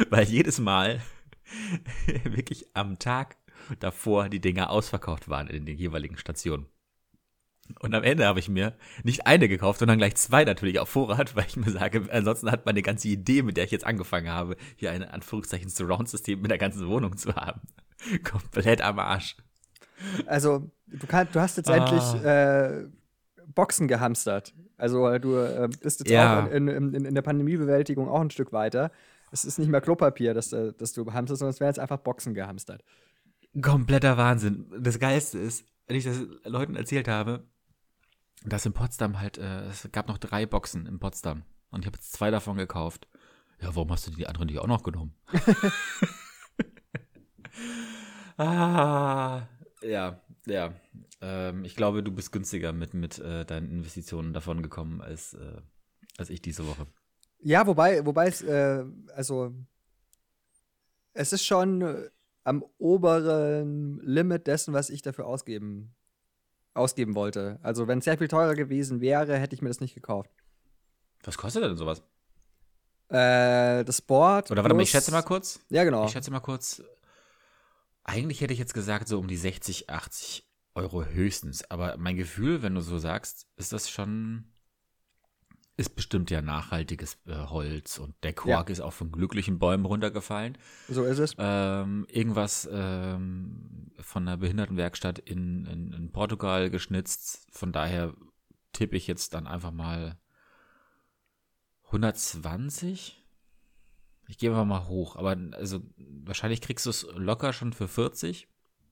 [0.09, 1.03] weil jedes Mal
[2.25, 3.37] wirklich am Tag
[3.81, 6.67] davor die Dinger ausverkauft waren in den jeweiligen Stationen.
[7.81, 11.37] Und am Ende habe ich mir nicht eine gekauft, sondern gleich zwei natürlich auf Vorrat,
[11.37, 14.57] weil ich mir sage, ansonsten hat meine ganze Idee, mit der ich jetzt angefangen habe,
[14.77, 17.61] hier ein Anführungszeichen Surround-System mit der ganzen Wohnung zu haben,
[18.25, 19.37] komplett am Arsch.
[20.27, 21.77] Also, du, kann, du hast jetzt ah.
[21.77, 22.89] endlich äh,
[23.55, 24.55] Boxen gehamstert.
[24.77, 26.45] Also, du äh, bist jetzt ja.
[26.45, 28.91] auch in, in, in, der Pandemiebewältigung auch ein Stück weiter.
[29.31, 31.99] Es ist nicht mehr Klopapier, das, äh, das du hamsterst, sondern es werden jetzt einfach
[31.99, 32.83] Boxen gehamstert.
[33.61, 34.67] Kompletter Wahnsinn.
[34.81, 37.47] Das Geilste ist, wenn ich das Leuten erzählt habe,
[38.47, 41.99] dass in Potsdam halt, äh, es gab noch drei Boxen in Potsdam und ich habe
[41.99, 43.07] jetzt zwei davon gekauft.
[43.61, 45.15] Ja, warum hast du die anderen nicht auch noch genommen?
[48.39, 49.43] ah,
[49.83, 50.73] ja, ja.
[51.21, 55.61] Ähm, ich glaube, du bist günstiger mit, mit äh, deinen Investitionen davon gekommen als, äh,
[56.17, 56.87] als ich diese Woche.
[57.41, 58.83] Ja, wobei, wobei es, äh,
[59.15, 59.55] also,
[61.13, 62.09] es ist schon äh,
[62.45, 65.95] am oberen Limit dessen, was ich dafür ausgeben
[66.75, 67.59] ausgeben wollte.
[67.63, 70.31] Also, wenn es sehr viel teurer gewesen wäre, hätte ich mir das nicht gekauft.
[71.25, 72.03] Was kostet denn sowas?
[73.09, 74.51] Äh, das Board.
[74.51, 75.61] Oder warte mal, ich schätze mal kurz.
[75.69, 76.07] Ja, genau.
[76.07, 76.83] Ich schätze mal kurz.
[78.05, 81.71] Eigentlich hätte ich jetzt gesagt, so um die 60, 80 Euro höchstens.
[81.71, 84.52] Aber mein Gefühl, wenn du so sagst, ist das schon
[85.83, 88.73] ist bestimmt ja nachhaltiges äh, Holz und der Quark ja.
[88.73, 90.57] ist auch von glücklichen Bäumen runtergefallen.
[90.89, 91.35] So ist es.
[91.39, 97.49] Ähm, irgendwas ähm, von einer Behindertenwerkstatt in, in, in Portugal geschnitzt.
[97.51, 98.15] Von daher
[98.73, 100.19] tippe ich jetzt dann einfach mal
[101.87, 103.21] 120.
[104.29, 108.47] Ich gehe einfach mal hoch, aber also wahrscheinlich kriegst du es locker schon für 40,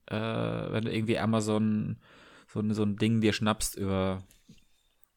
[0.07, 1.99] äh, wenn du irgendwie Amazon
[2.49, 4.25] so, so ein Ding dir schnappst über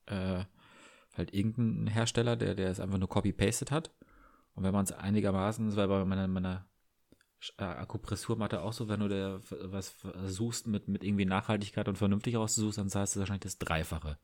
[0.06, 0.46] äh,
[1.18, 3.92] halt irgendein Hersteller, der, der es einfach nur copy-pasted hat.
[4.56, 6.66] Und wenn man es einigermaßen, das war bei meiner, meiner
[7.58, 9.96] äh, Akupressurmatte auch so, wenn du da was
[10.26, 14.18] suchst mit, mit irgendwie Nachhaltigkeit und vernünftig raussuchst, dann zahlst du wahrscheinlich das Dreifache.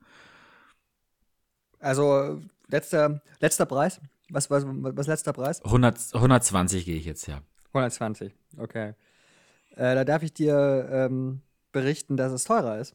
[1.78, 4.00] Also, letzter, letzter Preis?
[4.28, 5.64] Was, was, was letzter Preis?
[5.64, 7.40] 100, 120 gehe ich jetzt, ja.
[7.72, 8.94] 120, okay.
[9.76, 12.94] Äh, da darf ich dir ähm, berichten, dass es teurer ist.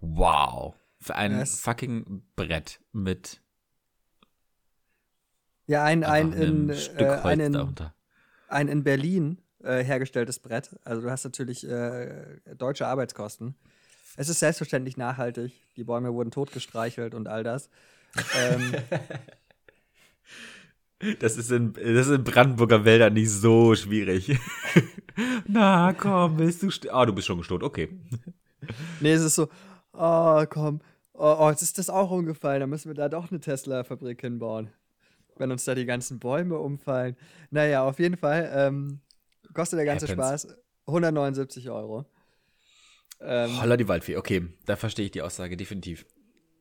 [0.00, 0.74] Wow.
[1.04, 1.60] Für ein yes.
[1.60, 3.42] fucking Brett mit.
[5.66, 7.74] Ja, ein, ein, in, äh, ein, in,
[8.48, 10.74] ein in Berlin äh, hergestelltes Brett.
[10.82, 13.54] Also du hast natürlich äh, deutsche Arbeitskosten.
[14.16, 15.52] Es ist selbstverständlich nachhaltig.
[15.76, 17.68] Die Bäume wurden totgestreichelt und all das.
[18.38, 18.72] ähm,
[21.20, 24.38] das, ist in, das ist in Brandenburger Wäldern nicht so schwierig.
[25.46, 26.70] Na komm, willst du.
[26.90, 27.90] Ah, oh, du bist schon gestot, okay.
[29.00, 29.50] Nee, es ist so,
[29.92, 30.80] oh komm,
[31.14, 34.70] oh, oh, jetzt ist das auch umgefallen, dann müssen wir da doch eine Tesla-Fabrik hinbauen.
[35.36, 37.16] Wenn uns da die ganzen Bäume umfallen.
[37.50, 39.00] Naja, auf jeden Fall ähm,
[39.52, 40.42] kostet der ganze Happens.
[40.42, 42.04] Spaß 179 Euro.
[43.20, 46.04] Ähm, Holla die Waldfee, okay, da verstehe ich die Aussage definitiv.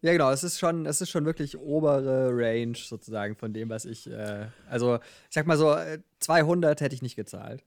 [0.01, 3.85] Ja, genau, es ist schon, es ist schon wirklich obere Range sozusagen von dem, was
[3.85, 5.75] ich, äh, also ich sag mal so,
[6.19, 7.63] 200 hätte ich nicht gezahlt.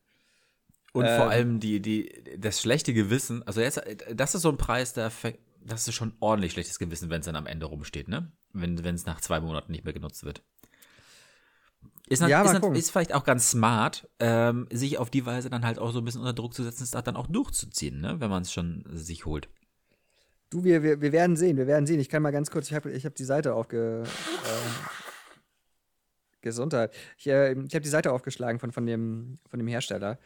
[0.93, 3.81] Und ähm, vor allem die, die, das schlechte Gewissen, also jetzt,
[4.15, 5.11] das ist so ein Preis, der,
[5.67, 8.33] das ist schon ordentlich schlechtes Gewissen, wenn es dann am Ende rumsteht, ne?
[8.53, 10.43] Wenn es nach zwei Monaten nicht mehr genutzt wird.
[12.09, 15.81] Ist, ja, ist, ist, vielleicht auch ganz smart, ähm, sich auf die Weise dann halt
[15.81, 18.21] auch so ein bisschen unter Druck zu setzen, es dann auch durchzuziehen, ne?
[18.21, 19.49] wenn man es schon sich holt.
[20.51, 21.99] Du, wir, wir, wir werden sehen, wir werden sehen.
[21.99, 24.87] Ich kann mal ganz kurz, ich habe ich hab die Seite aufge, äh,
[26.43, 26.95] Gesundheit.
[27.19, 30.21] Ich, äh, ich habe die Seite aufgeschlagen von, von, dem, von dem Hersteller.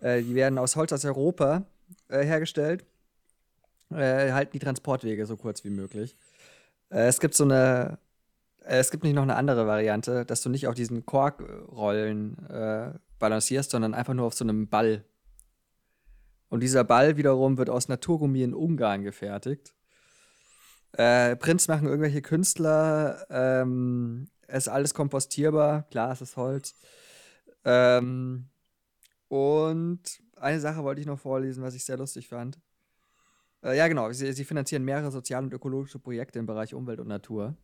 [0.00, 1.66] Äh, die werden aus Holz aus Europa
[2.08, 2.86] äh, hergestellt.
[3.90, 6.16] Äh, halten die Transportwege so kurz wie möglich.
[6.90, 7.98] Äh, es gibt so eine,
[8.64, 12.92] äh, es gibt nicht noch eine andere Variante, dass du nicht auf diesen Korkrollen äh,
[13.18, 15.04] balancierst, sondern einfach nur auf so einem Ball.
[16.48, 19.74] Und dieser Ball wiederum wird aus Naturgummi in Ungarn gefertigt.
[20.92, 23.26] Äh, Prints machen irgendwelche Künstler.
[23.30, 25.82] Ähm, es ist alles kompostierbar.
[25.90, 26.74] Klar, es ist Holz.
[27.64, 28.48] Ähm,
[29.28, 30.00] und
[30.36, 32.58] eine Sache wollte ich noch vorlesen, was ich sehr lustig fand.
[33.62, 34.10] Äh, ja, genau.
[34.12, 37.56] Sie, sie, finanzieren mehrere soziale und ökologische Projekte im Bereich Umwelt und Natur.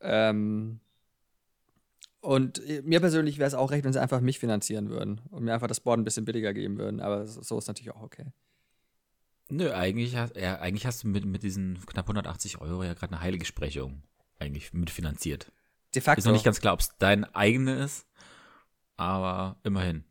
[0.00, 0.80] Ähm,
[2.20, 5.52] und mir persönlich wäre es auch recht, wenn sie einfach mich finanzieren würden und mir
[5.52, 7.00] einfach das Board ein bisschen billiger geben würden.
[7.00, 8.26] Aber so ist natürlich auch okay.
[9.50, 13.12] Nö, eigentlich, hast, ja, eigentlich hast du mit, mit diesen knapp 180 Euro ja gerade
[13.12, 14.02] eine Heiligsprechung
[14.38, 15.52] eigentlich mitfinanziert.
[15.94, 16.20] De facto.
[16.20, 18.06] Ist noch nicht ganz klar, ob es dein eigene ist,
[18.96, 20.04] aber immerhin.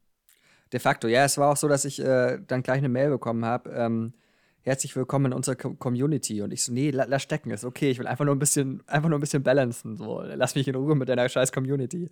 [0.72, 3.44] De facto, ja, es war auch so, dass ich äh, dann gleich eine Mail bekommen
[3.44, 3.72] habe.
[3.72, 4.14] Ähm,
[4.64, 6.42] herzlich willkommen in unserer Co Community.
[6.42, 7.92] Und ich so, nee, la lass stecken, ist okay.
[7.92, 9.98] Ich will einfach nur ein bisschen, einfach nur ein bisschen balancen.
[9.98, 12.10] So, lass mich in Ruhe mit deiner scheiß Community.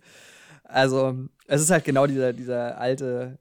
[0.64, 3.38] Also, es ist halt genau dieser, dieser alte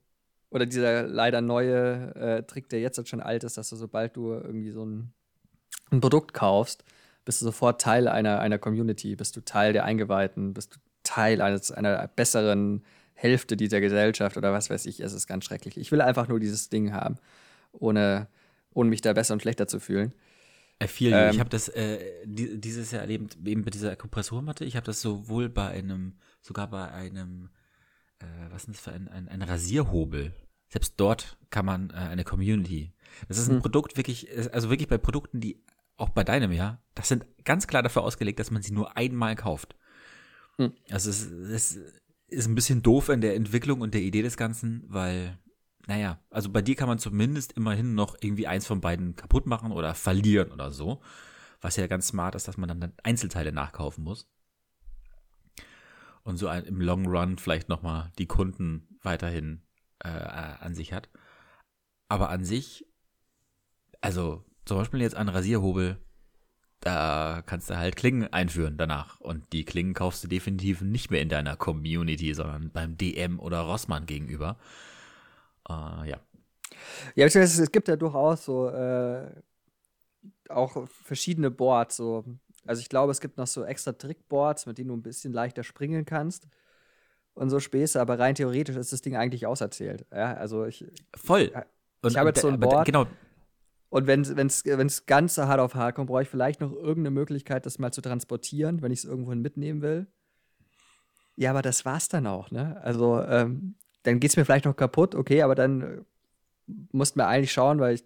[0.50, 4.15] oder dieser leider neue äh, Trick, der jetzt halt schon alt ist, dass du, sobald
[4.15, 5.13] du irgendwie so ein,
[5.91, 6.84] ein Produkt kaufst,
[7.24, 11.41] bist du sofort Teil einer, einer Community, bist du Teil der Eingeweihten, bist du Teil
[11.41, 15.00] eines, einer besseren Hälfte dieser Gesellschaft oder was weiß ich.
[15.00, 15.78] Es ist ganz schrecklich.
[15.78, 17.17] Ich will einfach nur dieses Ding haben,
[17.71, 18.28] ohne,
[18.73, 20.13] ohne mich da besser und schlechter zu fühlen.
[20.84, 24.65] I feel ähm, ich habe das äh, dieses Jahr erlebt, eben mit dieser Kompressormatte.
[24.65, 27.49] Ich habe das sowohl bei einem, sogar bei einem
[28.21, 30.34] äh, was ist das für ein, ein, ein Rasierhobel?
[30.69, 32.93] Selbst dort kann man äh, eine Community.
[33.27, 33.62] Das ist ein hm.
[33.62, 35.62] Produkt wirklich, also wirklich bei Produkten, die
[35.97, 39.36] auch bei deinem, ja, das sind ganz klar dafür ausgelegt, dass man sie nur einmal
[39.36, 39.75] kauft.
[40.57, 40.73] Hm.
[40.89, 41.79] Also es, es
[42.27, 45.38] ist ein bisschen doof in der Entwicklung und der Idee des Ganzen, weil,
[45.88, 49.72] naja, also bei dir kann man zumindest immerhin noch irgendwie eins von beiden kaputt machen
[49.72, 51.02] oder verlieren oder so.
[51.60, 54.28] Was ja ganz smart ist, dass man dann Einzelteile nachkaufen muss
[56.24, 59.62] und so im Long Run vielleicht nochmal die Kunden weiterhin
[60.00, 61.10] äh, an sich hat.
[62.08, 62.86] Aber an sich,
[64.02, 65.98] also zum Beispiel jetzt ein Rasierhobel,
[66.80, 69.20] da kannst du halt Klingen einführen danach.
[69.20, 73.62] Und die Klingen kaufst du definitiv nicht mehr in deiner Community, sondern beim DM oder
[73.62, 74.58] Rossmann gegenüber.
[75.71, 76.19] Äh, ja.
[77.15, 79.29] Ja, es gibt ja durchaus so äh,
[80.49, 82.23] auch verschiedene Boards, so
[82.65, 85.63] also ich glaube, es gibt noch so extra Trickboards, mit denen du ein bisschen leichter
[85.63, 86.47] springen kannst
[87.34, 90.05] und so Späße, aber rein theoretisch ist das Ding eigentlich auserzählt.
[90.12, 90.86] Ja, also ich.
[91.15, 91.51] Voll.
[92.05, 92.86] Ich habe jetzt so ein Board.
[92.86, 93.07] Genau.
[93.89, 97.79] Und wenn es ganz hart auf hart kommt, brauche ich vielleicht noch irgendeine Möglichkeit, das
[97.79, 100.07] mal zu transportieren, wenn ich es irgendwohin mitnehmen will.
[101.36, 102.79] Ja, aber das war's dann auch, ne?
[102.84, 106.01] Also, ähm, dann geht's mir vielleicht noch kaputt, okay, aber dann äh,
[106.91, 108.03] mussten wir eigentlich schauen, weil ich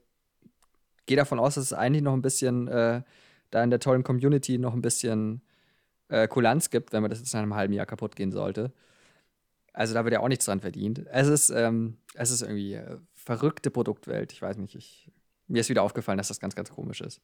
[1.06, 3.02] gehe davon aus, dass es eigentlich noch ein bisschen äh,
[3.52, 5.42] da in der tollen Community noch ein bisschen
[6.10, 8.74] äh, Kulanz gibt, wenn man das jetzt in einem halben Jahr kaputt gehen sollte.
[9.74, 11.06] Also da wird ja auch nichts dran verdient.
[11.12, 14.32] Es ist, ähm, es ist irgendwie äh, verrückte Produktwelt.
[14.32, 15.12] Ich weiß nicht, ich,
[15.48, 17.22] mir ist wieder aufgefallen, dass das ganz, ganz komisch ist.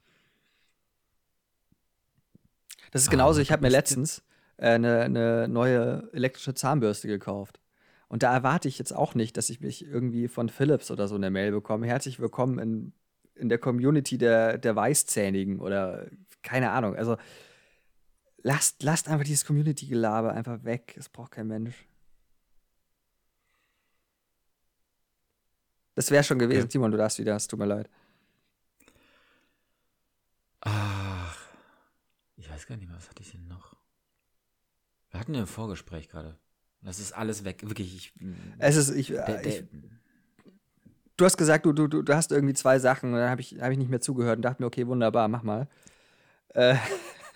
[2.91, 4.21] Das ist ah, genauso, ich habe mir letztens
[4.57, 7.61] äh, eine, eine neue elektrische Zahnbürste gekauft.
[8.12, 11.15] Und da erwarte ich jetzt auch nicht, dass ich mich irgendwie von Philips oder so
[11.15, 11.88] eine Mail bekomme.
[11.88, 12.93] Herzlich willkommen in
[13.36, 16.08] in der Community der, der Weißzähnigen oder
[16.43, 16.95] keine Ahnung.
[16.95, 17.17] Also
[18.43, 20.95] lasst, lasst einfach dieses Community-Gelaber einfach weg.
[20.97, 21.88] Es braucht kein Mensch.
[25.95, 26.67] Das wäre schon gewesen, ja.
[26.67, 27.89] Timon, du darfst wieder, es tut mir leid.
[30.60, 31.38] Ach,
[32.38, 33.76] ich weiß gar nicht mehr, was hatte ich denn noch?
[35.10, 36.38] Wir hatten ja ein Vorgespräch gerade.
[36.84, 37.96] Das ist alles weg, wirklich.
[37.96, 38.13] Ich,
[38.58, 39.63] es ist, ich, der, der, ich
[41.22, 43.72] du hast gesagt, du, du, du hast irgendwie zwei Sachen und dann habe ich, hab
[43.72, 45.67] ich nicht mehr zugehört und dachte mir, okay, wunderbar, mach mal.
[46.50, 46.76] Äh.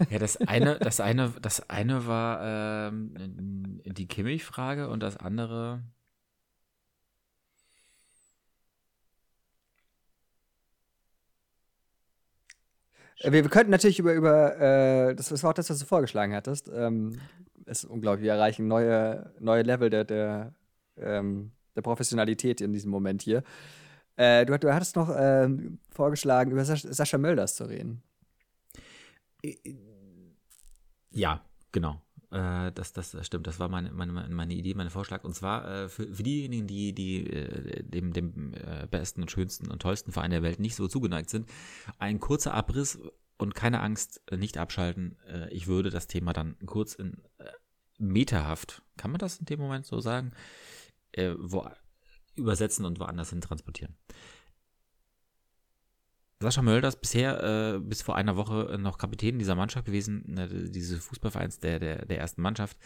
[0.09, 5.83] Ja, das eine, das eine, das eine war ähm, die Kimmich-Frage und das andere.
[13.21, 16.35] Wir, wir, könnten natürlich über, über äh, das, das war auch das, was du vorgeschlagen
[16.35, 16.69] hattest.
[16.75, 17.21] Ähm,
[17.65, 20.53] ist unglaublich, wir erreichen neue, neue Level der, der
[20.97, 23.43] ähm, der Professionalität in diesem Moment hier.
[24.15, 25.49] Äh, du, du, hattest noch äh,
[25.89, 28.01] vorgeschlagen, über Sas Sascha Mölders zu reden.
[31.11, 32.01] Ja, genau.
[32.31, 33.45] Äh, das, das stimmt.
[33.45, 35.25] Das war meine, meine, meine Idee, mein Vorschlag.
[35.25, 39.69] Und zwar äh, für, für diejenigen, die, die äh, dem, dem äh, besten und schönsten
[39.69, 41.49] und tollsten Verein der Welt nicht so zugeneigt sind,
[41.99, 42.99] ein kurzer Abriss
[43.37, 45.17] und keine Angst, nicht abschalten.
[45.49, 47.17] ich würde das Thema dann kurz in
[47.97, 50.31] meterhaft, kann man das in dem Moment so sagen,
[51.11, 51.67] äh, wo,
[52.35, 53.95] übersetzen und woanders hin transportieren.
[56.41, 61.03] Sascha Mölders bisher äh, bis vor einer Woche noch Kapitän dieser Mannschaft gewesen, äh, dieses
[61.05, 62.77] Fußballvereins der, der, der ersten Mannschaft,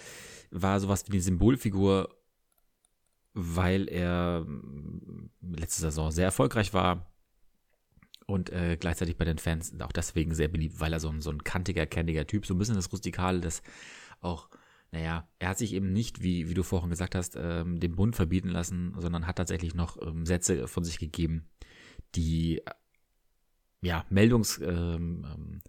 [0.52, 2.16] war sowas wie eine Symbolfigur,
[3.34, 7.12] weil er äh, letzte Saison sehr erfolgreich war
[8.30, 11.32] und äh, gleichzeitig bei den Fans auch deswegen sehr beliebt, weil er so ein, so
[11.32, 13.64] ein kantiger, kendiger Typ, so ein bisschen das Rustikale, das
[14.22, 14.50] auch
[14.92, 18.16] naja, er hat sich eben nicht, wie, wie du vorhin gesagt hast, ähm, den Bund
[18.16, 21.48] verbieten lassen, sondern hat tatsächlich noch ähm, Sätze von sich gegeben,
[22.16, 22.64] die
[23.82, 25.62] ja meldungs, ähm, ähm,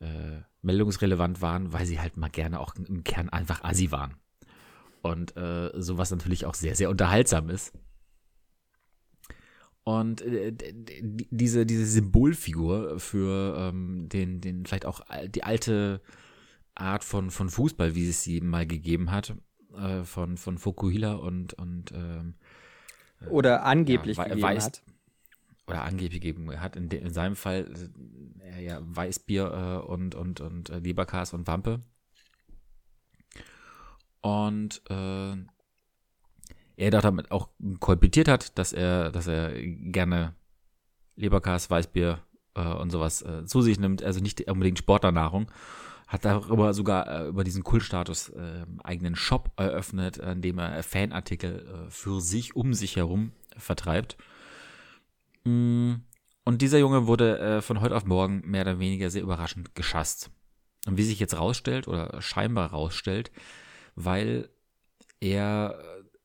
[0.00, 4.16] äh, meldungsrelevant waren, weil sie halt mal gerne auch im Kern einfach assi waren.
[5.00, 7.72] Und äh, sowas natürlich auch sehr, sehr unterhaltsam ist.
[9.98, 10.52] Und äh,
[11.30, 15.00] diese, diese Symbolfigur für ähm, den, den vielleicht auch
[15.34, 16.00] die alte
[16.76, 19.34] Art von, von Fußball, wie es sie mal gegeben hat,
[19.76, 22.34] äh, von, von Fukuhila und, und ähm,
[23.28, 24.82] oder angeblich ja, gegeben weiß, hat.
[25.66, 26.76] Oder angeblich gegeben hat.
[26.76, 27.66] In, de, in seinem Fall
[28.44, 31.80] äh, ja, Weißbier äh, und, und, und äh, Leberkas und Wampe.
[34.20, 35.36] Und äh,
[36.80, 40.34] er damit auch kolportiert hat, dass er, dass er gerne
[41.16, 42.20] Leberkas, Weißbier
[42.54, 45.50] äh, und sowas äh, zu sich nimmt, also nicht unbedingt Sportlernahrung
[46.10, 51.86] hat darüber sogar äh, über diesen Kultstatus äh, eigenen Shop eröffnet, in dem er Fanartikel
[51.86, 54.16] äh, für sich, um sich herum vertreibt.
[55.44, 55.94] Mm,
[56.44, 60.32] und dieser Junge wurde äh, von heute auf morgen mehr oder weniger sehr überraschend geschasst.
[60.86, 63.30] Und wie sich jetzt rausstellt oder scheinbar rausstellt,
[63.94, 64.48] weil
[65.20, 65.78] er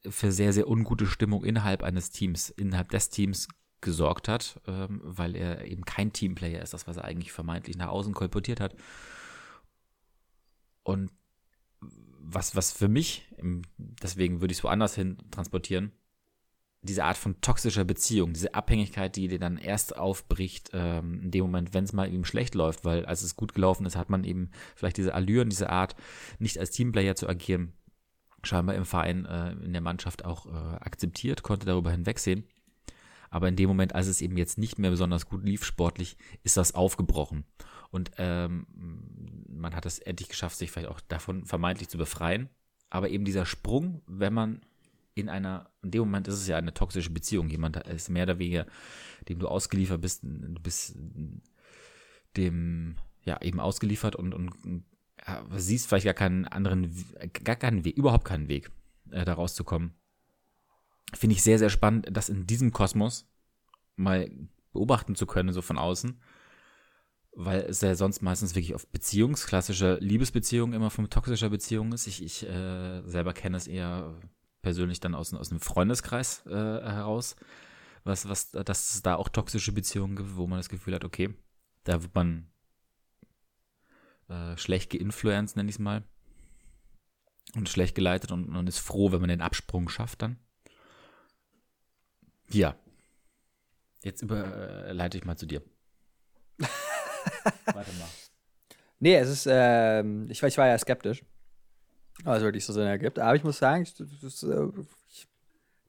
[0.10, 3.48] für sehr, sehr ungute Stimmung innerhalb eines Teams, innerhalb des Teams
[3.82, 7.90] gesorgt hat, ähm, weil er eben kein Teamplayer ist, das, was er eigentlich vermeintlich nach
[7.90, 8.76] außen kolportiert hat.
[10.84, 11.12] Und
[12.28, 13.28] was, was für mich,
[13.78, 15.92] deswegen würde ich es woanders hin transportieren,
[16.82, 21.42] diese Art von toxischer Beziehung, diese Abhängigkeit, die dir dann erst aufbricht, ähm, in dem
[21.46, 24.24] Moment, wenn es mal eben schlecht läuft, weil als es gut gelaufen ist, hat man
[24.24, 25.96] eben vielleicht diese Allüren, diese Art,
[26.40, 27.74] nicht als Teamplayer zu agieren,
[28.46, 32.46] scheinbar im Verein, äh, in der Mannschaft auch äh, akzeptiert, konnte darüber hinwegsehen.
[33.30, 36.58] Aber in dem Moment, als es eben jetzt nicht mehr besonders gut lief sportlich, ist
[36.58, 37.44] das aufgebrochen.
[37.92, 38.66] Und ähm,
[39.50, 42.50] man hat es endlich geschafft, sich vielleicht auch davon vermeintlich zu befreien.
[42.90, 44.62] Aber eben dieser Sprung, wenn man
[45.16, 47.50] in einer, in dem Moment ist es ja eine toxische Beziehung.
[47.50, 48.66] Jemand ist mehr oder weniger,
[49.28, 50.96] dem du ausgeliefert bist, du bist
[52.38, 54.84] dem, ja, eben ausgeliefert und, und
[55.56, 56.94] siehst vielleicht gar keinen anderen,
[57.44, 58.72] gar keinen Weg, überhaupt keinen Weg,
[59.12, 59.96] äh, da rauszukommen.
[61.14, 63.28] Finde ich sehr, sehr spannend, das in diesem Kosmos
[63.96, 64.30] mal
[64.74, 66.20] beobachten zu können, so von außen
[67.36, 72.08] weil es ja sonst meistens wirklich auf Beziehungs, klassische Liebesbeziehungen immer von toxischer Beziehung ist.
[72.08, 74.16] Ich, ich äh, selber kenne es eher
[74.62, 77.36] persönlich dann aus, aus einem Freundeskreis äh, heraus,
[78.04, 81.34] was, was, dass es da auch toxische Beziehungen gibt, wo man das Gefühl hat, okay,
[81.84, 82.48] da wird man
[84.30, 86.04] äh, schlecht geinfluenced, nenne ich es mal.
[87.56, 90.38] Und schlecht geleitet und man ist froh, wenn man den Absprung schafft dann.
[92.50, 92.76] Ja.
[94.04, 95.62] Jetzt überleite ich mal zu dir.
[97.66, 98.10] Warte mal.
[99.00, 101.24] Nee, es ist, ähm, ich, ich war ja skeptisch,
[102.24, 103.20] was es wirklich so Sinn ergibt.
[103.20, 104.68] Aber ich muss sagen, ich, äh,
[105.10, 105.28] ich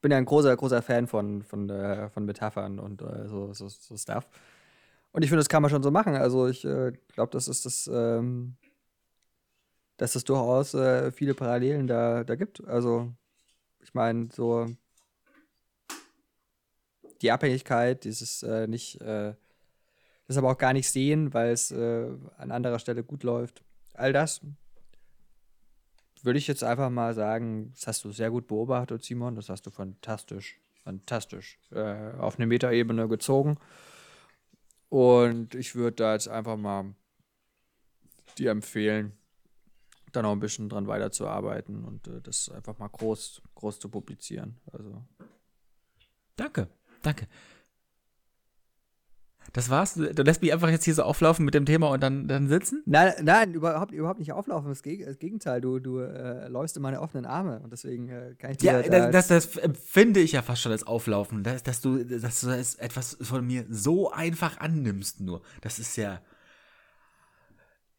[0.01, 3.68] bin ja ein großer, großer Fan von, von, äh, von Metaphern und äh, so, so,
[3.68, 4.29] so Stuff.
[5.12, 6.14] Und ich finde, das kann man schon so machen.
[6.14, 8.57] Also ich äh, glaube, das ist das, ähm,
[9.97, 12.66] dass es durchaus äh, viele Parallelen da, da gibt.
[12.66, 13.12] Also
[13.81, 14.66] ich meine, so
[17.23, 19.01] die Abhängigkeit, dieses äh, nicht
[20.27, 23.62] das aber auch gar nicht sehen, weil es äh, an anderer Stelle gut läuft.
[23.95, 24.40] All das
[26.23, 29.37] würde ich jetzt einfach mal sagen, das hast du sehr gut beobachtet, Simon.
[29.37, 33.59] Das hast du fantastisch, fantastisch äh, auf eine Metaebene gezogen.
[34.88, 36.94] Und ich würde da jetzt einfach mal
[38.38, 39.12] dir empfehlen,
[40.12, 44.59] da noch ein bisschen dran weiterzuarbeiten und äh, das einfach mal groß, groß zu publizieren.
[44.72, 45.05] Also.
[46.37, 46.68] Danke,
[47.03, 47.26] danke.
[49.53, 49.94] Das war's?
[49.94, 52.82] Du lässt mich einfach jetzt hier so auflaufen mit dem Thema und dann, dann sitzen?
[52.86, 54.68] Nein, nein, überhaupt, überhaupt nicht auflaufen.
[54.68, 58.59] Das, Gegenteil, du, du äh, läufst in meine offenen Arme und deswegen äh, kann ich
[58.59, 58.72] dir.
[58.72, 62.05] Ja, da das, das, das finde ich ja fast schon als Auflaufen, dass, dass, du,
[62.05, 65.42] dass du etwas von mir so einfach annimmst, nur.
[65.61, 66.20] Das ist ja.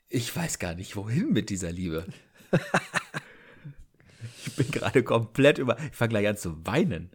[0.09, 2.05] Ich weiß gar nicht, wohin mit dieser Liebe.
[4.45, 5.77] ich bin gerade komplett über.
[5.91, 7.11] Ich fange gleich an zu weinen.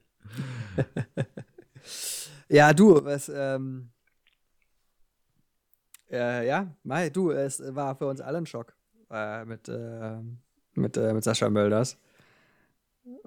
[2.48, 3.30] ja, du, was.
[3.34, 3.92] Ähm
[6.12, 8.74] äh, ja, Mai, du, es war für uns alle ein Schock.
[9.10, 10.16] Äh, mit, äh,
[10.74, 11.98] mit, mit Sascha Mölders.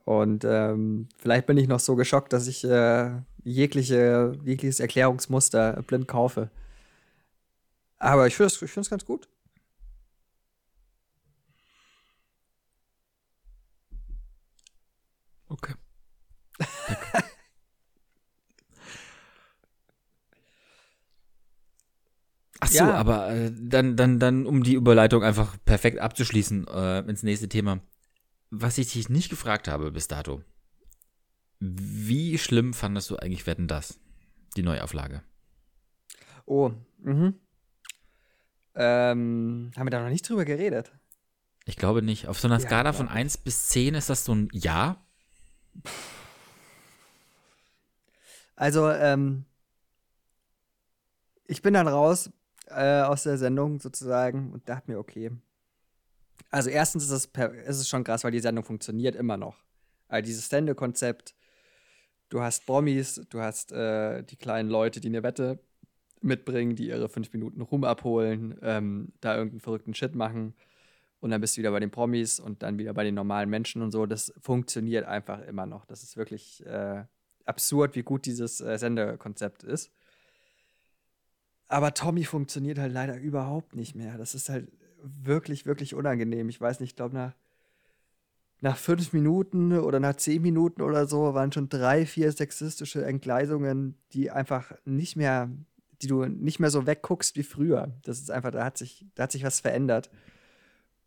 [0.06, 3.12] Und ähm, vielleicht bin ich noch so geschockt, dass ich äh,
[3.44, 6.50] jegliche, jegliches Erklärungsmuster blind kaufe.
[8.00, 9.28] Aber ich finde es ich ganz gut.
[15.50, 15.74] Okay.
[22.66, 22.94] Ach so, ja.
[22.96, 27.80] aber äh, dann, dann, dann, um die Überleitung einfach perfekt abzuschließen äh, ins nächste Thema.
[28.50, 30.42] Was ich dich nicht gefragt habe bis dato.
[31.60, 34.00] Wie schlimm fandest du eigentlich Wetten das?
[34.58, 35.22] Die Neuauflage.
[36.46, 37.36] Oh, mhm.
[38.74, 40.92] Ähm, haben wir da noch nicht drüber geredet?
[41.66, 42.28] Ich glaube nicht.
[42.28, 45.06] Auf so einer ja, Skala von 1 bis 10 ist das so ein Ja?
[48.56, 49.46] Also, ähm,
[51.46, 52.32] ich bin dann raus
[52.68, 55.32] äh, aus der Sendung sozusagen und dachte mir, okay.
[56.52, 57.26] Also, erstens ist es,
[57.66, 59.58] ist es schon krass, weil die Sendung funktioniert immer noch.
[60.08, 61.36] Also, dieses Stände-Konzept,
[62.30, 65.60] du hast Promis, du hast äh, die kleinen Leute, die eine Wette
[66.22, 70.56] mitbringen, die ihre fünf Minuten Ruhm abholen, ähm, da irgendeinen verrückten Shit machen
[71.26, 73.82] und dann bist du wieder bei den Promis und dann wieder bei den normalen Menschen
[73.82, 74.06] und so.
[74.06, 75.86] Das funktioniert einfach immer noch.
[75.86, 77.04] Das ist wirklich äh,
[77.46, 79.92] absurd, wie gut dieses äh, Sendekonzept ist.
[81.68, 84.18] Aber Tommy funktioniert halt leider überhaupt nicht mehr.
[84.18, 86.50] Das ist halt wirklich, wirklich unangenehm.
[86.50, 87.34] Ich weiß nicht, ich glaube, nach,
[88.62, 93.96] nach fünf Minuten oder nach zehn Minuten oder so waren schon drei, vier sexistische Entgleisungen,
[94.14, 95.50] die einfach nicht mehr,
[96.02, 97.92] die du nicht mehr so wegguckst wie früher.
[98.04, 100.10] Das ist einfach, da hat sich, da hat sich was verändert.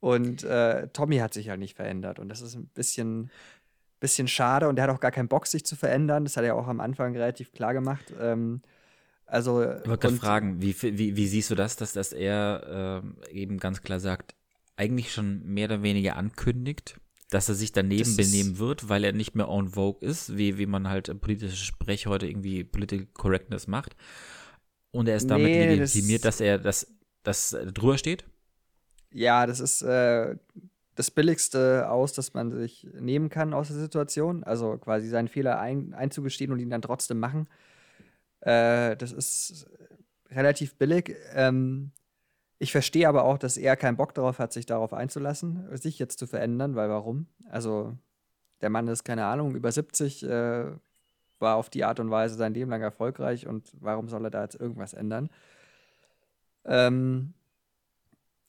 [0.01, 2.19] Und äh, Tommy hat sich halt nicht verändert.
[2.19, 3.31] Und das ist ein bisschen,
[4.01, 4.69] bisschen schade.
[4.69, 6.25] Und er hat auch gar keinen Bock, sich zu verändern.
[6.25, 8.13] Das hat er auch am Anfang relativ klar gemacht.
[8.21, 8.63] Ähm,
[9.29, 13.33] also, ich wollte gerade fragen, wie, wie, wie, siehst du das, dass, dass er äh,
[13.33, 14.35] eben ganz klar sagt,
[14.77, 16.99] eigentlich schon mehr oder weniger ankündigt,
[17.31, 20.67] dass er sich daneben benehmen wird, weil er nicht mehr on vogue ist, wie, wie
[20.67, 23.97] man halt politische Sprech heute irgendwie Political Correctness macht.
[24.93, 26.87] Und er ist damit nee, legitimiert, das dass er das,
[27.23, 28.25] das drüber steht?
[29.13, 30.37] Ja, das ist äh,
[30.95, 34.43] das Billigste aus, das man sich nehmen kann aus der Situation.
[34.45, 37.49] Also quasi seinen Fehler ein, einzugestehen und ihn dann trotzdem machen.
[38.41, 39.67] Äh, das ist
[40.31, 41.17] relativ billig.
[41.35, 41.93] Ähm,
[42.59, 46.19] ich verstehe aber auch, dass er keinen Bock darauf hat, sich darauf einzulassen, sich jetzt
[46.19, 47.27] zu verändern, weil warum?
[47.49, 47.97] Also,
[48.61, 50.65] der Mann ist, keine Ahnung, über 70, äh,
[51.39, 54.43] war auf die Art und Weise sein Leben lang erfolgreich und warum soll er da
[54.43, 55.31] jetzt irgendwas ändern?
[56.65, 57.35] Ähm,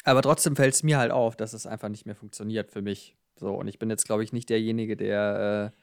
[0.03, 3.15] aber trotzdem fällt es mir halt auf, dass es einfach nicht mehr funktioniert für mich.
[3.35, 5.73] So, und ich bin jetzt, glaube ich, nicht derjenige, der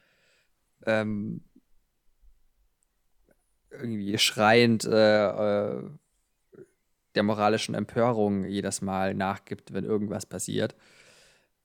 [0.85, 1.43] äh, ähm,
[3.81, 5.83] irgendwie schreiend äh, äh,
[7.15, 10.75] der moralischen Empörung jedes Mal nachgibt, wenn irgendwas passiert.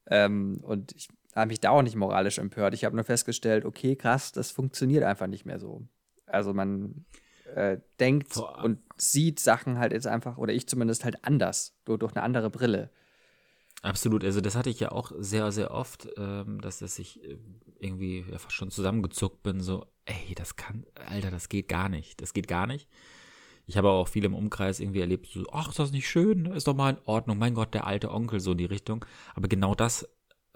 [0.08, 2.74] Ähm, und ich habe mich da auch nicht moralisch empört.
[2.74, 5.82] Ich habe nur festgestellt, okay, krass, das funktioniert einfach nicht mehr so.
[6.26, 7.06] Also man
[7.56, 8.64] äh, denkt Boah.
[8.64, 12.50] und sieht Sachen halt jetzt einfach, oder ich zumindest halt anders, durch, durch eine andere
[12.50, 12.90] Brille.
[13.82, 17.38] Absolut, also das hatte ich ja auch sehr, sehr oft, ähm, dass, dass ich äh,
[17.80, 22.22] irgendwie ja, fast schon zusammengezuckt bin, so, ey, das kann, Alter, das geht gar nicht,
[22.22, 22.88] das geht gar nicht.
[23.66, 26.68] Ich habe auch viel im Umkreis irgendwie erlebt, so, ach, ist das nicht schön, ist
[26.68, 29.04] doch mal in Ordnung, mein Gott, der alte Onkel, so in die Richtung.
[29.34, 30.08] Aber genau das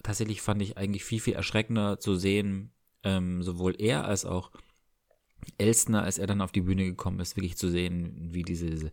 [0.04, 2.72] tatsächlich fand ich eigentlich viel, viel erschreckender zu sehen,
[3.04, 4.52] ähm, sowohl er als auch
[5.58, 8.92] Elstner, als er dann auf die Bühne gekommen ist, wirklich zu sehen, wie diese, diese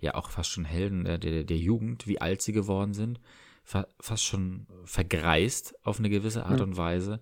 [0.00, 3.20] ja auch fast schon Helden der, der, der Jugend, wie alt sie geworden sind,
[3.64, 7.20] fa fast schon vergreist auf eine gewisse Art und Weise.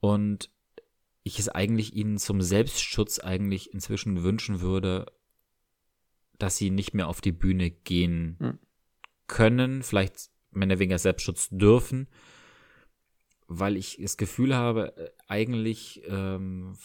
[0.00, 0.50] Und
[1.22, 5.06] ich es eigentlich ihnen zum Selbstschutz eigentlich inzwischen wünschen würde,
[6.38, 8.58] dass sie nicht mehr auf die Bühne gehen mhm.
[9.26, 12.08] können, vielleicht mehr oder weniger Selbstschutz dürfen,
[13.46, 16.76] weil ich das Gefühl habe, äh, eigentlich ähm,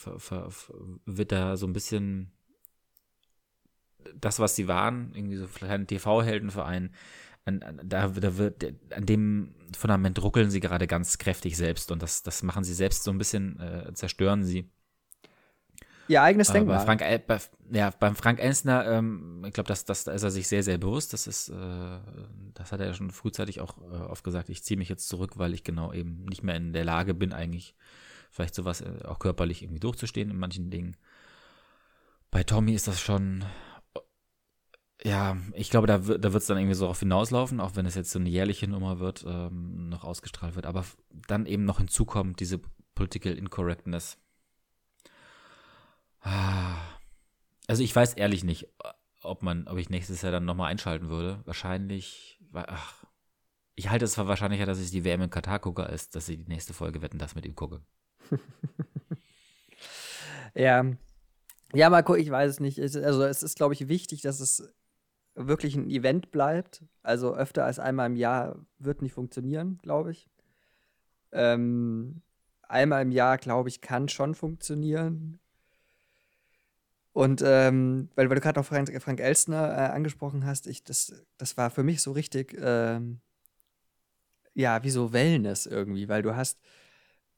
[1.05, 2.31] wird da so ein bisschen
[4.13, 6.93] das, was sie waren, irgendwie so kleinen TV-Heldenverein,
[7.45, 12.01] an, an, da, da wird, an dem Fundament ruckeln sie gerade ganz kräftig selbst und
[12.01, 14.69] das, das machen sie selbst so ein bisschen, äh, zerstören sie.
[16.07, 16.77] Ihr eigenes Denkmal.
[16.77, 17.39] Bei Frank, bei,
[17.71, 20.77] ja, beim Frank Elsner, ähm, ich glaube, das, das, da ist er sich sehr, sehr
[20.77, 21.13] bewusst.
[21.13, 21.99] Das ist, äh,
[22.53, 24.49] das hat er ja schon frühzeitig auch äh, oft gesagt.
[24.49, 27.33] Ich ziehe mich jetzt zurück, weil ich genau eben nicht mehr in der Lage bin,
[27.33, 27.75] eigentlich
[28.29, 30.95] vielleicht sowas äh, auch körperlich irgendwie durchzustehen in manchen Dingen.
[32.29, 33.43] Bei Tommy ist das schon,
[35.03, 37.95] ja, ich glaube, da, da wird es dann irgendwie so darauf hinauslaufen, auch wenn es
[37.95, 40.65] jetzt so eine jährliche Nummer wird, ähm, noch ausgestrahlt wird.
[40.65, 40.85] Aber
[41.27, 42.59] dann eben noch hinzukommt diese
[42.95, 44.17] Political Incorrectness
[46.25, 46.77] Ah.
[47.67, 48.67] Also ich weiß ehrlich nicht,
[49.21, 51.41] ob man, ob ich nächstes Jahr dann nochmal einschalten würde.
[51.45, 53.05] Wahrscheinlich, ach,
[53.75, 56.37] ich halte es für wahrscheinlicher, dass ich die WM in Katar gucke, als dass ich
[56.37, 57.81] die nächste Folge Wetten, das mit ihm gucke.
[60.55, 60.83] ja.
[61.73, 62.79] Ja, Marco, ich weiß es nicht.
[62.79, 64.71] Also, es ist, glaube ich, wichtig, dass es
[65.35, 66.83] wirklich ein Event bleibt.
[67.03, 70.29] Also, öfter als einmal im Jahr wird nicht funktionieren, glaube ich.
[71.31, 72.21] Ähm,
[72.63, 75.39] einmal im Jahr, glaube ich, kann schon funktionieren.
[77.13, 81.13] Und ähm, weil, weil du gerade noch Frank, Frank Elstner äh, angesprochen hast, ich, das,
[81.37, 83.21] das war für mich so richtig, ähm,
[84.53, 86.59] ja, wie so Wellness irgendwie, weil du hast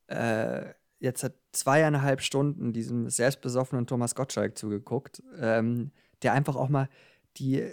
[0.08, 5.92] äh, jetzt hat zweieinhalb Stunden diesem selbstbesoffenen Thomas Gottschalk zugeguckt, ähm,
[6.24, 6.90] der einfach auch mal
[7.38, 7.72] die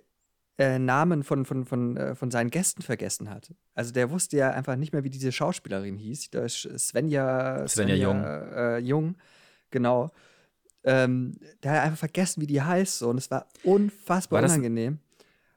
[0.59, 3.53] äh, Namen von, von, von, äh, von seinen Gästen vergessen hat.
[3.75, 6.31] Also der wusste ja einfach nicht mehr, wie diese Schauspielerin hieß.
[6.31, 8.25] Da ist Svenja, Svenja, Svenja Jung.
[8.25, 9.17] Äh, Jung,
[9.71, 10.13] genau.
[10.85, 11.33] Ähm,
[11.63, 12.99] der hat einfach vergessen, wie die heißt.
[12.99, 14.99] So, und es war unfassbar war unangenehm.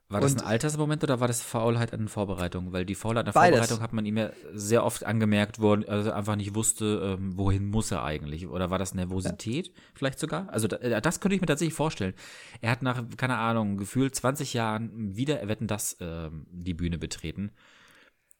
[0.09, 2.71] War das ein Altersmoment oder war das Faulheit an Vorbereitung?
[2.71, 6.11] Weil die Faulheit an Vorbereitung hat man ihm ja sehr oft angemerkt, wo er also
[6.11, 8.47] einfach nicht wusste, ähm, wohin muss er eigentlich.
[8.47, 9.73] Oder war das Nervosität ja.
[9.95, 10.47] vielleicht sogar?
[10.49, 12.13] Also äh, das könnte ich mir tatsächlich vorstellen.
[12.61, 17.51] Er hat nach, keine Ahnung, gefühlt 20 Jahren wieder Wetten das ähm, die Bühne betreten.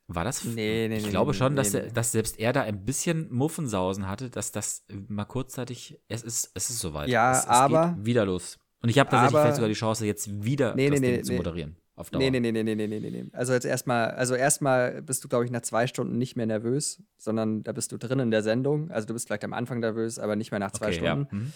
[0.07, 0.45] War das?
[0.45, 1.73] Nee, nee, Ich nee, glaube nee, schon, nee, dass.
[1.73, 6.51] Er, dass selbst er da ein bisschen Muffensausen hatte, dass das mal kurzzeitig, es ist,
[6.53, 7.09] es ist soweit.
[7.09, 8.57] Ja, es, es aber- Geht wieder los.
[8.81, 11.23] Und ich habe tatsächlich vielleicht sogar die Chance, jetzt wieder nee, das nee, Ding nee,
[11.23, 11.77] zu moderieren.
[11.95, 12.19] Auf Dauer.
[12.21, 13.25] Nee, nee, nee, nee, nee, nee, nee.
[13.33, 17.01] Also jetzt erstmal, also erstmal bist du, glaube ich, nach zwei Stunden nicht mehr nervös,
[17.17, 18.91] sondern da bist du drin in der Sendung.
[18.91, 21.27] Also du bist vielleicht am Anfang nervös, aber nicht mehr nach zwei okay, Stunden.
[21.31, 21.37] Ja.
[21.37, 21.53] Mhm.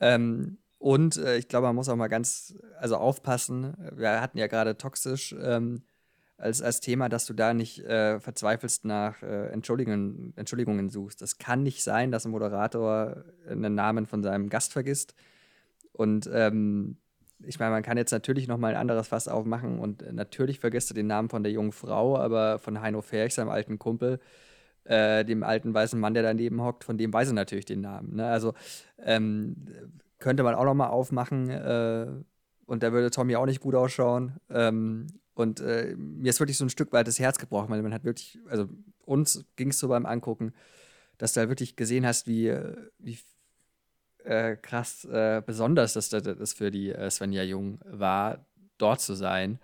[0.00, 3.74] Ähm, und äh, ich glaube, man muss auch mal ganz, also aufpassen.
[3.94, 5.82] Wir hatten ja gerade toxisch ähm,
[6.38, 11.22] als, als Thema, dass du da nicht äh, verzweifelst nach äh, Entschuldigungen, Entschuldigungen suchst.
[11.22, 15.14] Es kann nicht sein, dass ein Moderator einen Namen von seinem Gast vergisst
[15.94, 16.98] und ähm,
[17.46, 20.60] ich meine, man kann jetzt natürlich noch mal ein anderes Fass aufmachen und äh, natürlich
[20.60, 24.20] vergisst du den Namen von der jungen Frau, aber von Heino Ferch, seinem alten Kumpel,
[24.84, 28.16] äh, dem alten weißen Mann, der daneben hockt, von dem weiß er natürlich den Namen.
[28.16, 28.26] Ne?
[28.26, 28.54] Also
[28.98, 29.56] ähm,
[30.18, 32.06] könnte man auch noch mal aufmachen äh,
[32.66, 34.34] und da würde Tommy auch nicht gut ausschauen.
[34.50, 37.92] Ähm, und äh, mir ist wirklich so ein Stück weit das Herz gebrochen, weil man
[37.92, 38.68] hat wirklich, also
[39.04, 40.52] uns ging es so beim Angucken,
[41.18, 43.18] dass du da wirklich gesehen hast, wie, äh, wie
[44.24, 48.44] äh, krass äh, besonders das, das, das für die äh, Svenja Jung war,
[48.78, 49.58] dort zu sein.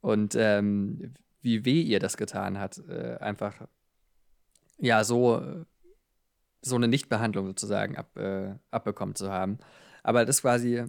[0.00, 3.54] Und ähm, wie weh ihr das getan hat, äh, einfach
[4.78, 5.64] ja so, äh,
[6.60, 9.58] so eine Nichtbehandlung sozusagen ab, äh, abbekommen zu haben.
[10.02, 10.84] Aber das quasi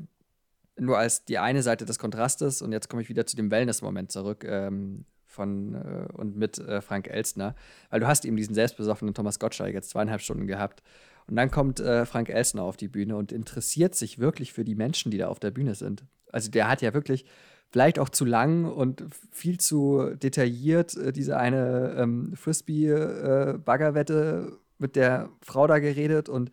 [0.78, 4.12] nur als die eine Seite des Kontrastes und jetzt komme ich wieder zu dem Wellness-Moment
[4.12, 7.56] zurück ähm, von äh, und mit äh, Frank Elstner,
[7.90, 10.82] weil du hast eben diesen selbstbesoffenen Thomas Gottschalk jetzt zweieinhalb Stunden gehabt
[11.28, 14.76] und dann kommt äh, Frank Elstner auf die Bühne und interessiert sich wirklich für die
[14.76, 16.06] Menschen, die da auf der Bühne sind.
[16.32, 17.26] Also der hat ja wirklich
[17.72, 25.30] vielleicht auch zu lang und viel zu detailliert äh, diese eine ähm, Frisbee-Baggerwette mit der
[25.42, 26.52] Frau da geredet und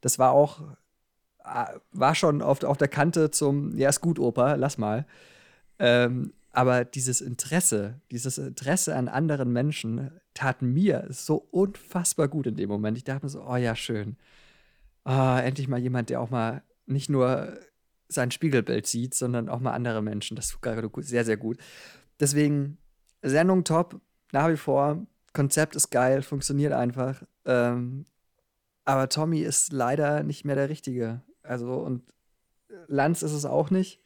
[0.00, 0.60] das war auch
[1.44, 5.06] äh, war schon auf, auf der Kante zum ja ist gut Opa, lass mal.
[5.78, 12.56] Ähm, aber dieses Interesse, dieses Interesse an anderen Menschen tat mir so unfassbar gut in
[12.56, 12.96] dem Moment.
[12.96, 14.16] Ich dachte mir so, oh ja, schön.
[15.04, 17.58] Ah, endlich mal jemand, der auch mal nicht nur
[18.08, 20.36] sein Spiegelbild sieht, sondern auch mal andere Menschen.
[20.36, 21.58] Das tut gerade sehr, sehr gut.
[22.18, 22.78] Deswegen,
[23.22, 24.00] Sendung top,
[24.32, 25.06] nach wie vor.
[25.32, 27.22] Konzept ist geil, funktioniert einfach.
[27.44, 28.04] Ähm,
[28.84, 31.22] aber Tommy ist leider nicht mehr der Richtige.
[31.42, 32.02] Also, und
[32.88, 34.00] Lanz ist es auch nicht.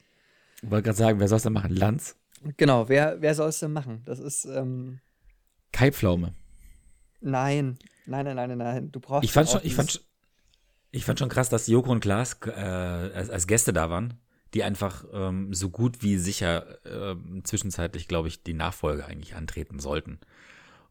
[0.63, 1.75] Ich wollte gerade sagen, wer soll es denn machen?
[1.75, 2.17] Lanz?
[2.57, 4.03] Genau, wer, wer soll es denn machen?
[4.05, 5.01] Das ist, ähm,
[5.75, 6.35] Kai Pflaume.
[8.07, 8.93] nein, nein, nein, nein, nein.
[8.93, 10.05] Du brauchst Ich fand schon, ich fand,
[10.93, 14.15] ich fand schon krass, dass Joko und Klaas äh, als, als Gäste da waren,
[14.55, 19.81] die einfach ähm, so gut wie sicher ähm, zwischenzeitlich, glaube ich, die Nachfolge eigentlich antreten
[19.81, 20.21] sollten.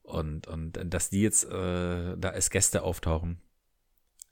[0.01, 3.39] Und, und dass die jetzt äh, da als Gäste auftauchen,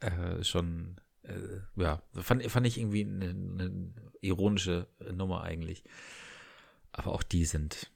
[0.01, 5.85] äh, schon, äh, ja, fand, fand ich irgendwie eine, eine ironische Nummer eigentlich.
[6.91, 7.89] Aber auch die sind,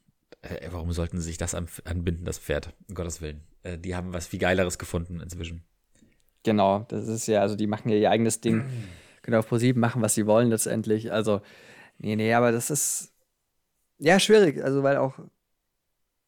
[0.50, 2.74] äh, warum sollten sie sich das an, anbinden, das Pferd?
[2.88, 3.44] Um Gottes Willen.
[3.64, 5.64] Äh, die haben was viel Geileres gefunden inzwischen.
[6.44, 8.64] Genau, das ist ja, also die machen ja ihr eigenes Ding.
[9.22, 11.12] Können auf ProSieben machen, was sie wollen letztendlich.
[11.12, 11.42] Also,
[11.98, 13.14] nee, nee, aber das ist
[13.98, 14.64] ja schwierig.
[14.64, 15.18] Also, weil auch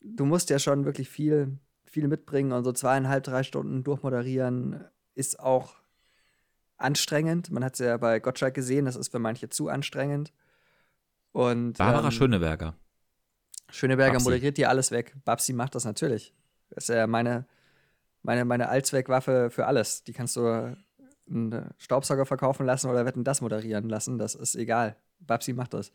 [0.01, 5.39] du musst ja schon wirklich viel, viel mitbringen und so zweieinhalb, drei Stunden durchmoderieren ist
[5.39, 5.75] auch
[6.77, 7.51] anstrengend.
[7.51, 10.31] Man hat es ja bei Gottschalk gesehen, das ist für manche zu anstrengend.
[11.31, 12.75] Und Barbara ähm, Schöneberger.
[13.69, 14.25] Schöneberger Babsi.
[14.25, 15.15] moderiert dir alles weg.
[15.25, 16.33] Babsi macht das natürlich.
[16.69, 17.45] Das ist ja meine,
[18.23, 20.03] meine, meine Allzweckwaffe für alles.
[20.03, 20.75] Die kannst du
[21.29, 24.17] einen Staubsauger verkaufen lassen oder wetten das moderieren lassen.
[24.17, 24.95] Das ist egal.
[25.19, 25.91] Babsi macht das.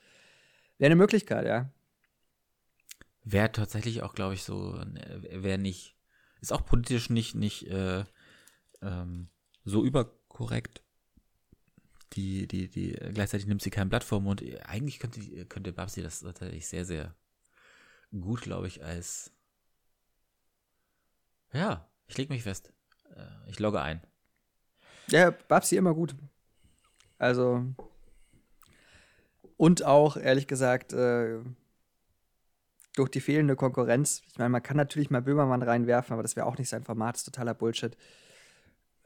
[0.78, 1.70] Wäre eine Möglichkeit, ja.
[3.24, 4.80] Wäre tatsächlich auch, glaube ich, so,
[5.30, 5.96] wäre nicht,
[6.40, 8.04] ist auch politisch nicht, nicht äh,
[8.82, 9.28] ähm,
[9.64, 10.82] so überkorrekt.
[12.14, 16.20] Die, die, die, gleichzeitig nimmt sie kein Blatt vor und eigentlich könnte, könnte Babsi das
[16.20, 17.14] tatsächlich sehr, sehr
[18.20, 19.32] gut, glaube ich, als
[21.52, 22.72] ja, ich lege mich fest.
[23.14, 24.00] Äh, ich logge ein.
[25.08, 26.14] Ja, Babsi immer gut.
[27.18, 27.64] Also.
[29.56, 31.40] Und auch, ehrlich gesagt, äh,
[32.96, 34.22] durch die fehlende Konkurrenz.
[34.26, 37.14] Ich meine, man kann natürlich mal Böhmermann reinwerfen, aber das wäre auch nicht sein Format,
[37.14, 37.96] das ist totaler Bullshit.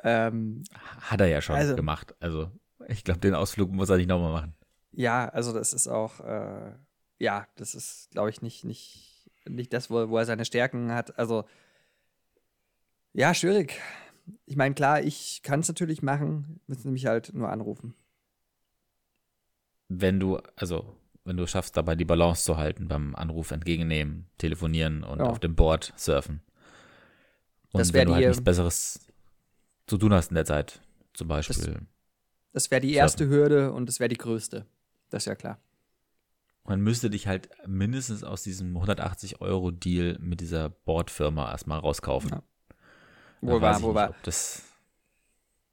[0.03, 0.65] Ähm,
[1.01, 2.15] Hat er ja schon also, gemacht.
[2.21, 2.51] Also,
[2.89, 4.55] ich glaube, den Ausflug muss er nicht nochmal machen.
[4.93, 6.73] Ja, also, das ist auch, äh,
[7.19, 11.19] ja, das ist, glaube ich, nicht, nicht, nicht das, wo, wo er seine Stärken hat.
[11.19, 11.45] Also,
[13.13, 13.81] ja, schwierig.
[14.45, 17.95] Ich meine, klar, ich kann es natürlich machen, müssen mich halt nur anrufen.
[19.89, 25.05] Wenn du, also, wenn du schaffst, dabei die Balance zu halten beim Anruf entgegennehmen, telefonieren
[25.05, 25.27] und ja.
[25.27, 26.43] auf dem Board surfen.
[27.73, 29.01] Und das wenn du halt nichts Besseres
[29.87, 30.81] zu tun hast in der Zeit,
[31.15, 31.57] zum Beispiel.
[31.57, 31.83] Das,
[32.53, 33.37] das wäre die erste surfen.
[33.37, 34.67] Hürde und das wäre die größte.
[35.11, 35.61] Das ist ja klar.
[36.69, 42.31] Man müsste dich halt mindestens aus diesem 180-Euro-Deal mit dieser Bordfirma erstmal rauskaufen.
[42.31, 42.43] Ja.
[43.41, 44.15] Wo war, wo war?
[44.23, 44.63] Das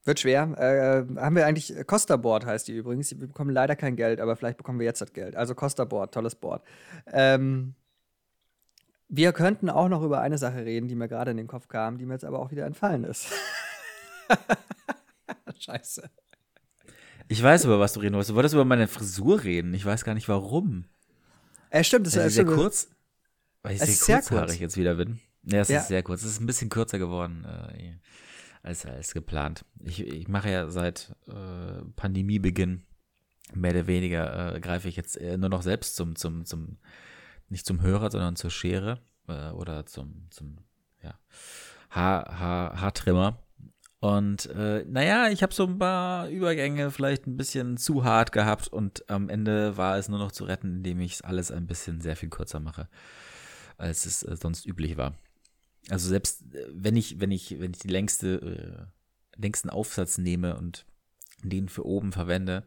[0.04, 0.44] wird schwer.
[0.58, 3.12] Äh, haben wir eigentlich, Costa Board heißt die übrigens.
[3.12, 5.36] Wir bekommen leider kein Geld, aber vielleicht bekommen wir jetzt das Geld.
[5.36, 6.64] Also Costa Board, tolles Board.
[7.08, 7.76] Ähm,
[9.08, 11.98] wir könnten auch noch über eine Sache reden, die mir gerade in den Kopf kam,
[11.98, 13.28] die mir jetzt aber auch wieder entfallen ist.
[15.60, 16.10] Scheiße.
[17.28, 18.32] Ich weiß über was du reden wolltest.
[18.32, 19.74] Du wolltest über meine Frisur reden.
[19.74, 20.86] Ich weiß gar nicht warum.
[21.70, 22.90] Äh, stimmt, das ist sehr kurz.
[23.62, 24.60] Weil ich sehr kurzhaarig kurz.
[24.60, 25.20] jetzt wieder bin.
[25.44, 25.80] Ja, es ja.
[25.80, 26.22] ist sehr kurz.
[26.22, 27.96] Es ist ein bisschen kürzer geworden äh,
[28.62, 29.66] als, als geplant.
[29.84, 32.84] Ich, ich mache ja seit äh, Pandemiebeginn
[33.54, 36.78] mehr oder weniger äh, greife ich jetzt nur noch selbst zum, zum, zum,
[37.50, 40.58] nicht zum Hörer, sondern zur Schere äh, oder zum, zum
[41.02, 41.20] ja,
[41.90, 43.43] Haar, Haar, Haartrimmer.
[44.04, 48.68] Und äh, naja, ich habe so ein paar Übergänge vielleicht ein bisschen zu hart gehabt
[48.68, 52.18] und am Ende war es nur noch zu retten, indem ich alles ein bisschen sehr
[52.18, 52.90] viel kürzer mache,
[53.78, 55.14] als es äh, sonst üblich war.
[55.90, 58.90] Also selbst äh, wenn ich, wenn ich, wenn ich die längste,
[59.38, 60.86] äh, längsten Aufsatz nehme und
[61.42, 62.66] den für oben verwende,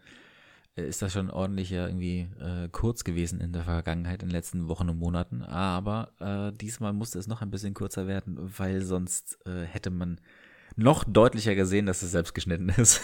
[0.74, 4.68] äh, ist das schon ordentlicher irgendwie äh, kurz gewesen in der Vergangenheit, in den letzten
[4.68, 5.42] Wochen und Monaten.
[5.42, 10.18] Aber äh, diesmal musste es noch ein bisschen kürzer werden, weil sonst äh, hätte man
[10.74, 13.00] noch deutlicher gesehen, dass es selbst geschnitten ist.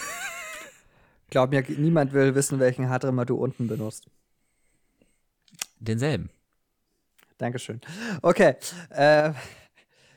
[1.30, 4.06] Glaub mir, niemand will wissen, welchen Haartrimmer du unten benutzt.
[5.78, 6.30] Denselben.
[7.38, 7.80] Dankeschön.
[8.20, 8.54] Okay.
[8.90, 9.32] Äh,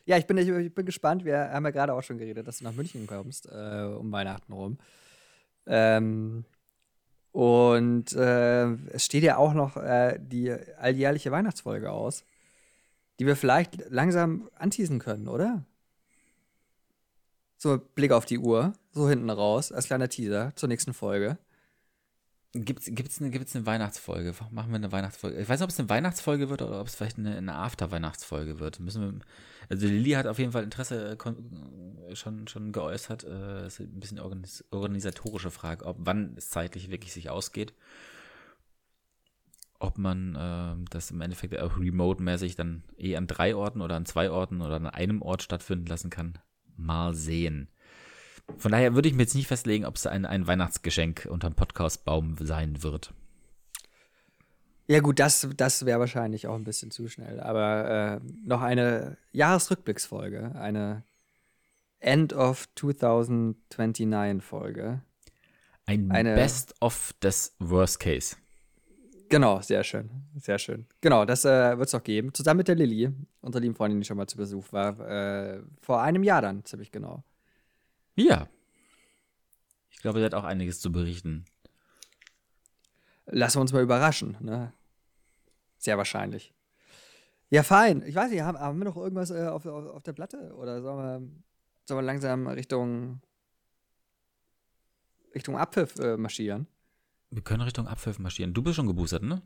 [0.05, 1.25] ja, ich bin, ich, ich, bin gespannt.
[1.25, 4.53] Wir haben ja gerade auch schon geredet, dass du nach München kommst, äh, um Weihnachten
[4.53, 4.77] rum.
[5.65, 6.45] Ähm,
[7.31, 12.23] und äh, es steht ja auch noch äh, die alljährliche Weihnachtsfolge aus,
[13.19, 15.65] die wir vielleicht langsam anteasen können, oder?
[17.57, 21.37] So, Blick auf die Uhr, so hinten raus, als kleiner Teaser zur nächsten Folge.
[22.57, 24.33] Gibt es eine, gibt's eine Weihnachtsfolge?
[24.51, 25.37] Machen wir eine Weihnachtsfolge?
[25.37, 28.59] Ich weiß nicht, ob es eine Weihnachtsfolge wird oder ob es vielleicht eine, eine After-Weihnachtsfolge
[28.61, 28.79] wird.
[28.79, 29.19] Müssen wir,
[29.67, 33.23] also Lilly hat auf jeden Fall Interesse äh, schon, schon geäußert.
[33.25, 37.73] Das ist ein bisschen organis organisatorische Frage, ob wann es zeitlich wirklich sich ausgeht.
[39.79, 44.05] Ob man äh, das im Endeffekt auch remote-mäßig dann eh an drei Orten oder an
[44.05, 46.39] zwei Orten oder an einem Ort stattfinden lassen kann.
[46.77, 47.69] Mal sehen.
[48.57, 52.35] Von daher würde ich mir jetzt nicht festlegen, ob es ein, ein Weihnachtsgeschenk unterm Podcastbaum
[52.39, 53.13] sein wird.
[54.87, 57.39] Ja, gut, das, das wäre wahrscheinlich auch ein bisschen zu schnell.
[57.39, 61.03] Aber äh, noch eine Jahresrückblicksfolge, eine
[61.99, 65.01] End of 2029 Folge.
[65.87, 68.35] Ein eine, Best of des Worst Case.
[69.29, 70.09] Genau, sehr schön.
[70.35, 70.85] Sehr schön.
[71.01, 72.33] Genau, das äh, wird es auch geben.
[72.33, 73.11] Zusammen mit der Lilly,
[73.41, 74.99] unserer lieben Freundin, die schon mal zu Besuch war.
[74.99, 77.23] Äh, vor einem Jahr dann, ziemlich genau.
[78.15, 78.47] Ja.
[79.89, 81.45] Ich glaube, sie hat auch einiges zu berichten.
[83.25, 84.71] Lassen wir uns mal überraschen, ne?
[85.77, 86.53] Sehr wahrscheinlich.
[87.49, 88.03] Ja, fein.
[88.05, 90.53] Ich weiß nicht, haben, haben wir noch irgendwas äh, auf, auf, auf, der Platte?
[90.55, 91.29] Oder sollen wir,
[91.85, 93.21] sollen wir langsam Richtung,
[95.33, 96.67] Richtung Abpfiff äh, marschieren?
[97.35, 98.53] Wir können Richtung Abpfiff marschieren.
[98.53, 99.41] Du bist schon geboostert, ne?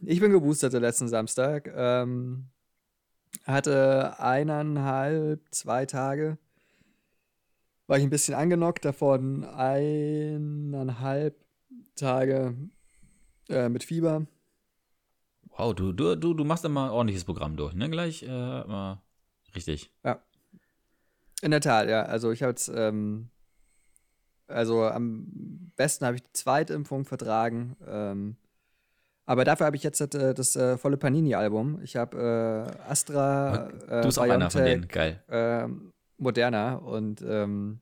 [0.00, 1.70] Ich bin geboostert letzten Samstag.
[1.76, 2.48] Ähm,
[3.44, 6.38] hatte eineinhalb, zwei Tage
[7.86, 11.36] war ich ein bisschen angenockt, davon eineinhalb
[11.96, 12.56] Tage
[13.50, 14.26] äh, mit Fieber.
[15.50, 17.90] Wow, du, du, du, du machst immer ein ordentliches Programm durch, ne?
[17.90, 19.02] Gleich äh, immer
[19.54, 19.92] richtig.
[20.02, 20.22] Ja.
[21.42, 22.04] In der Tat, ja.
[22.04, 23.28] Also ich habe jetzt, ähm,
[24.48, 27.76] also am besten habe ich die Zweitimpfung vertragen.
[27.86, 28.36] Ähm,
[29.24, 31.80] Aber dafür habe ich jetzt das, das äh, volle Panini-Album.
[31.82, 35.22] Ich habe äh, Astra, äh, du bist auch einer von denen, geil.
[35.28, 37.80] ähm, Moderna und ähm,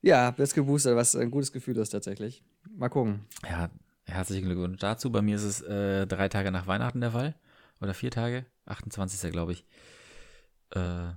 [0.00, 2.44] ja, bist geboostert, was ein gutes Gefühl ist tatsächlich.
[2.76, 3.24] Mal gucken.
[3.48, 3.70] Ja,
[4.04, 5.12] herzlichen Glückwunsch dazu.
[5.12, 7.36] Bei mir ist es äh, drei Tage nach Weihnachten der Fall.
[7.80, 8.44] Oder vier Tage.
[8.66, 9.30] 28.
[9.30, 9.64] glaube ich.
[10.70, 11.12] Äh,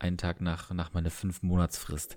[0.00, 2.16] einen Tag nach, nach meiner fünf Monatsfrist.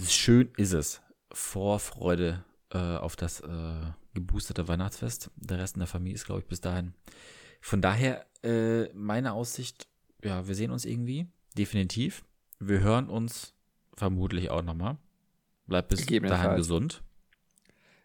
[0.00, 1.00] Schön ist es.
[1.32, 3.80] Vorfreude äh, auf das äh,
[4.14, 5.30] geboosterte Weihnachtsfest.
[5.36, 6.94] Der Rest in der Familie ist, glaube ich, bis dahin.
[7.60, 9.88] Von daher, äh, meine Aussicht,
[10.22, 11.26] ja, wir sehen uns irgendwie.
[11.56, 12.24] Definitiv.
[12.58, 13.54] Wir hören uns
[13.94, 14.96] vermutlich auch nochmal.
[15.66, 17.02] Bleibt bis dahin gesund.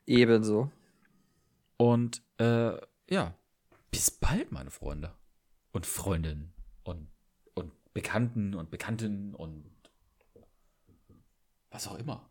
[0.06, 0.72] Ebenso.
[1.78, 2.78] Und äh,
[3.10, 3.36] ja,
[3.92, 5.14] bis bald, meine Freunde.
[5.72, 6.54] Und Freundinnen.
[6.84, 7.08] Und,
[7.54, 9.66] und Bekannten und Bekannten und
[11.72, 12.28] was auch immer.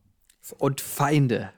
[0.58, 1.52] Und Feinde.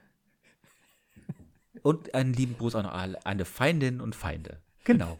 [1.82, 4.60] Und einen lieben Gruß an alle Feindin und Feinde.
[4.84, 5.18] Genau.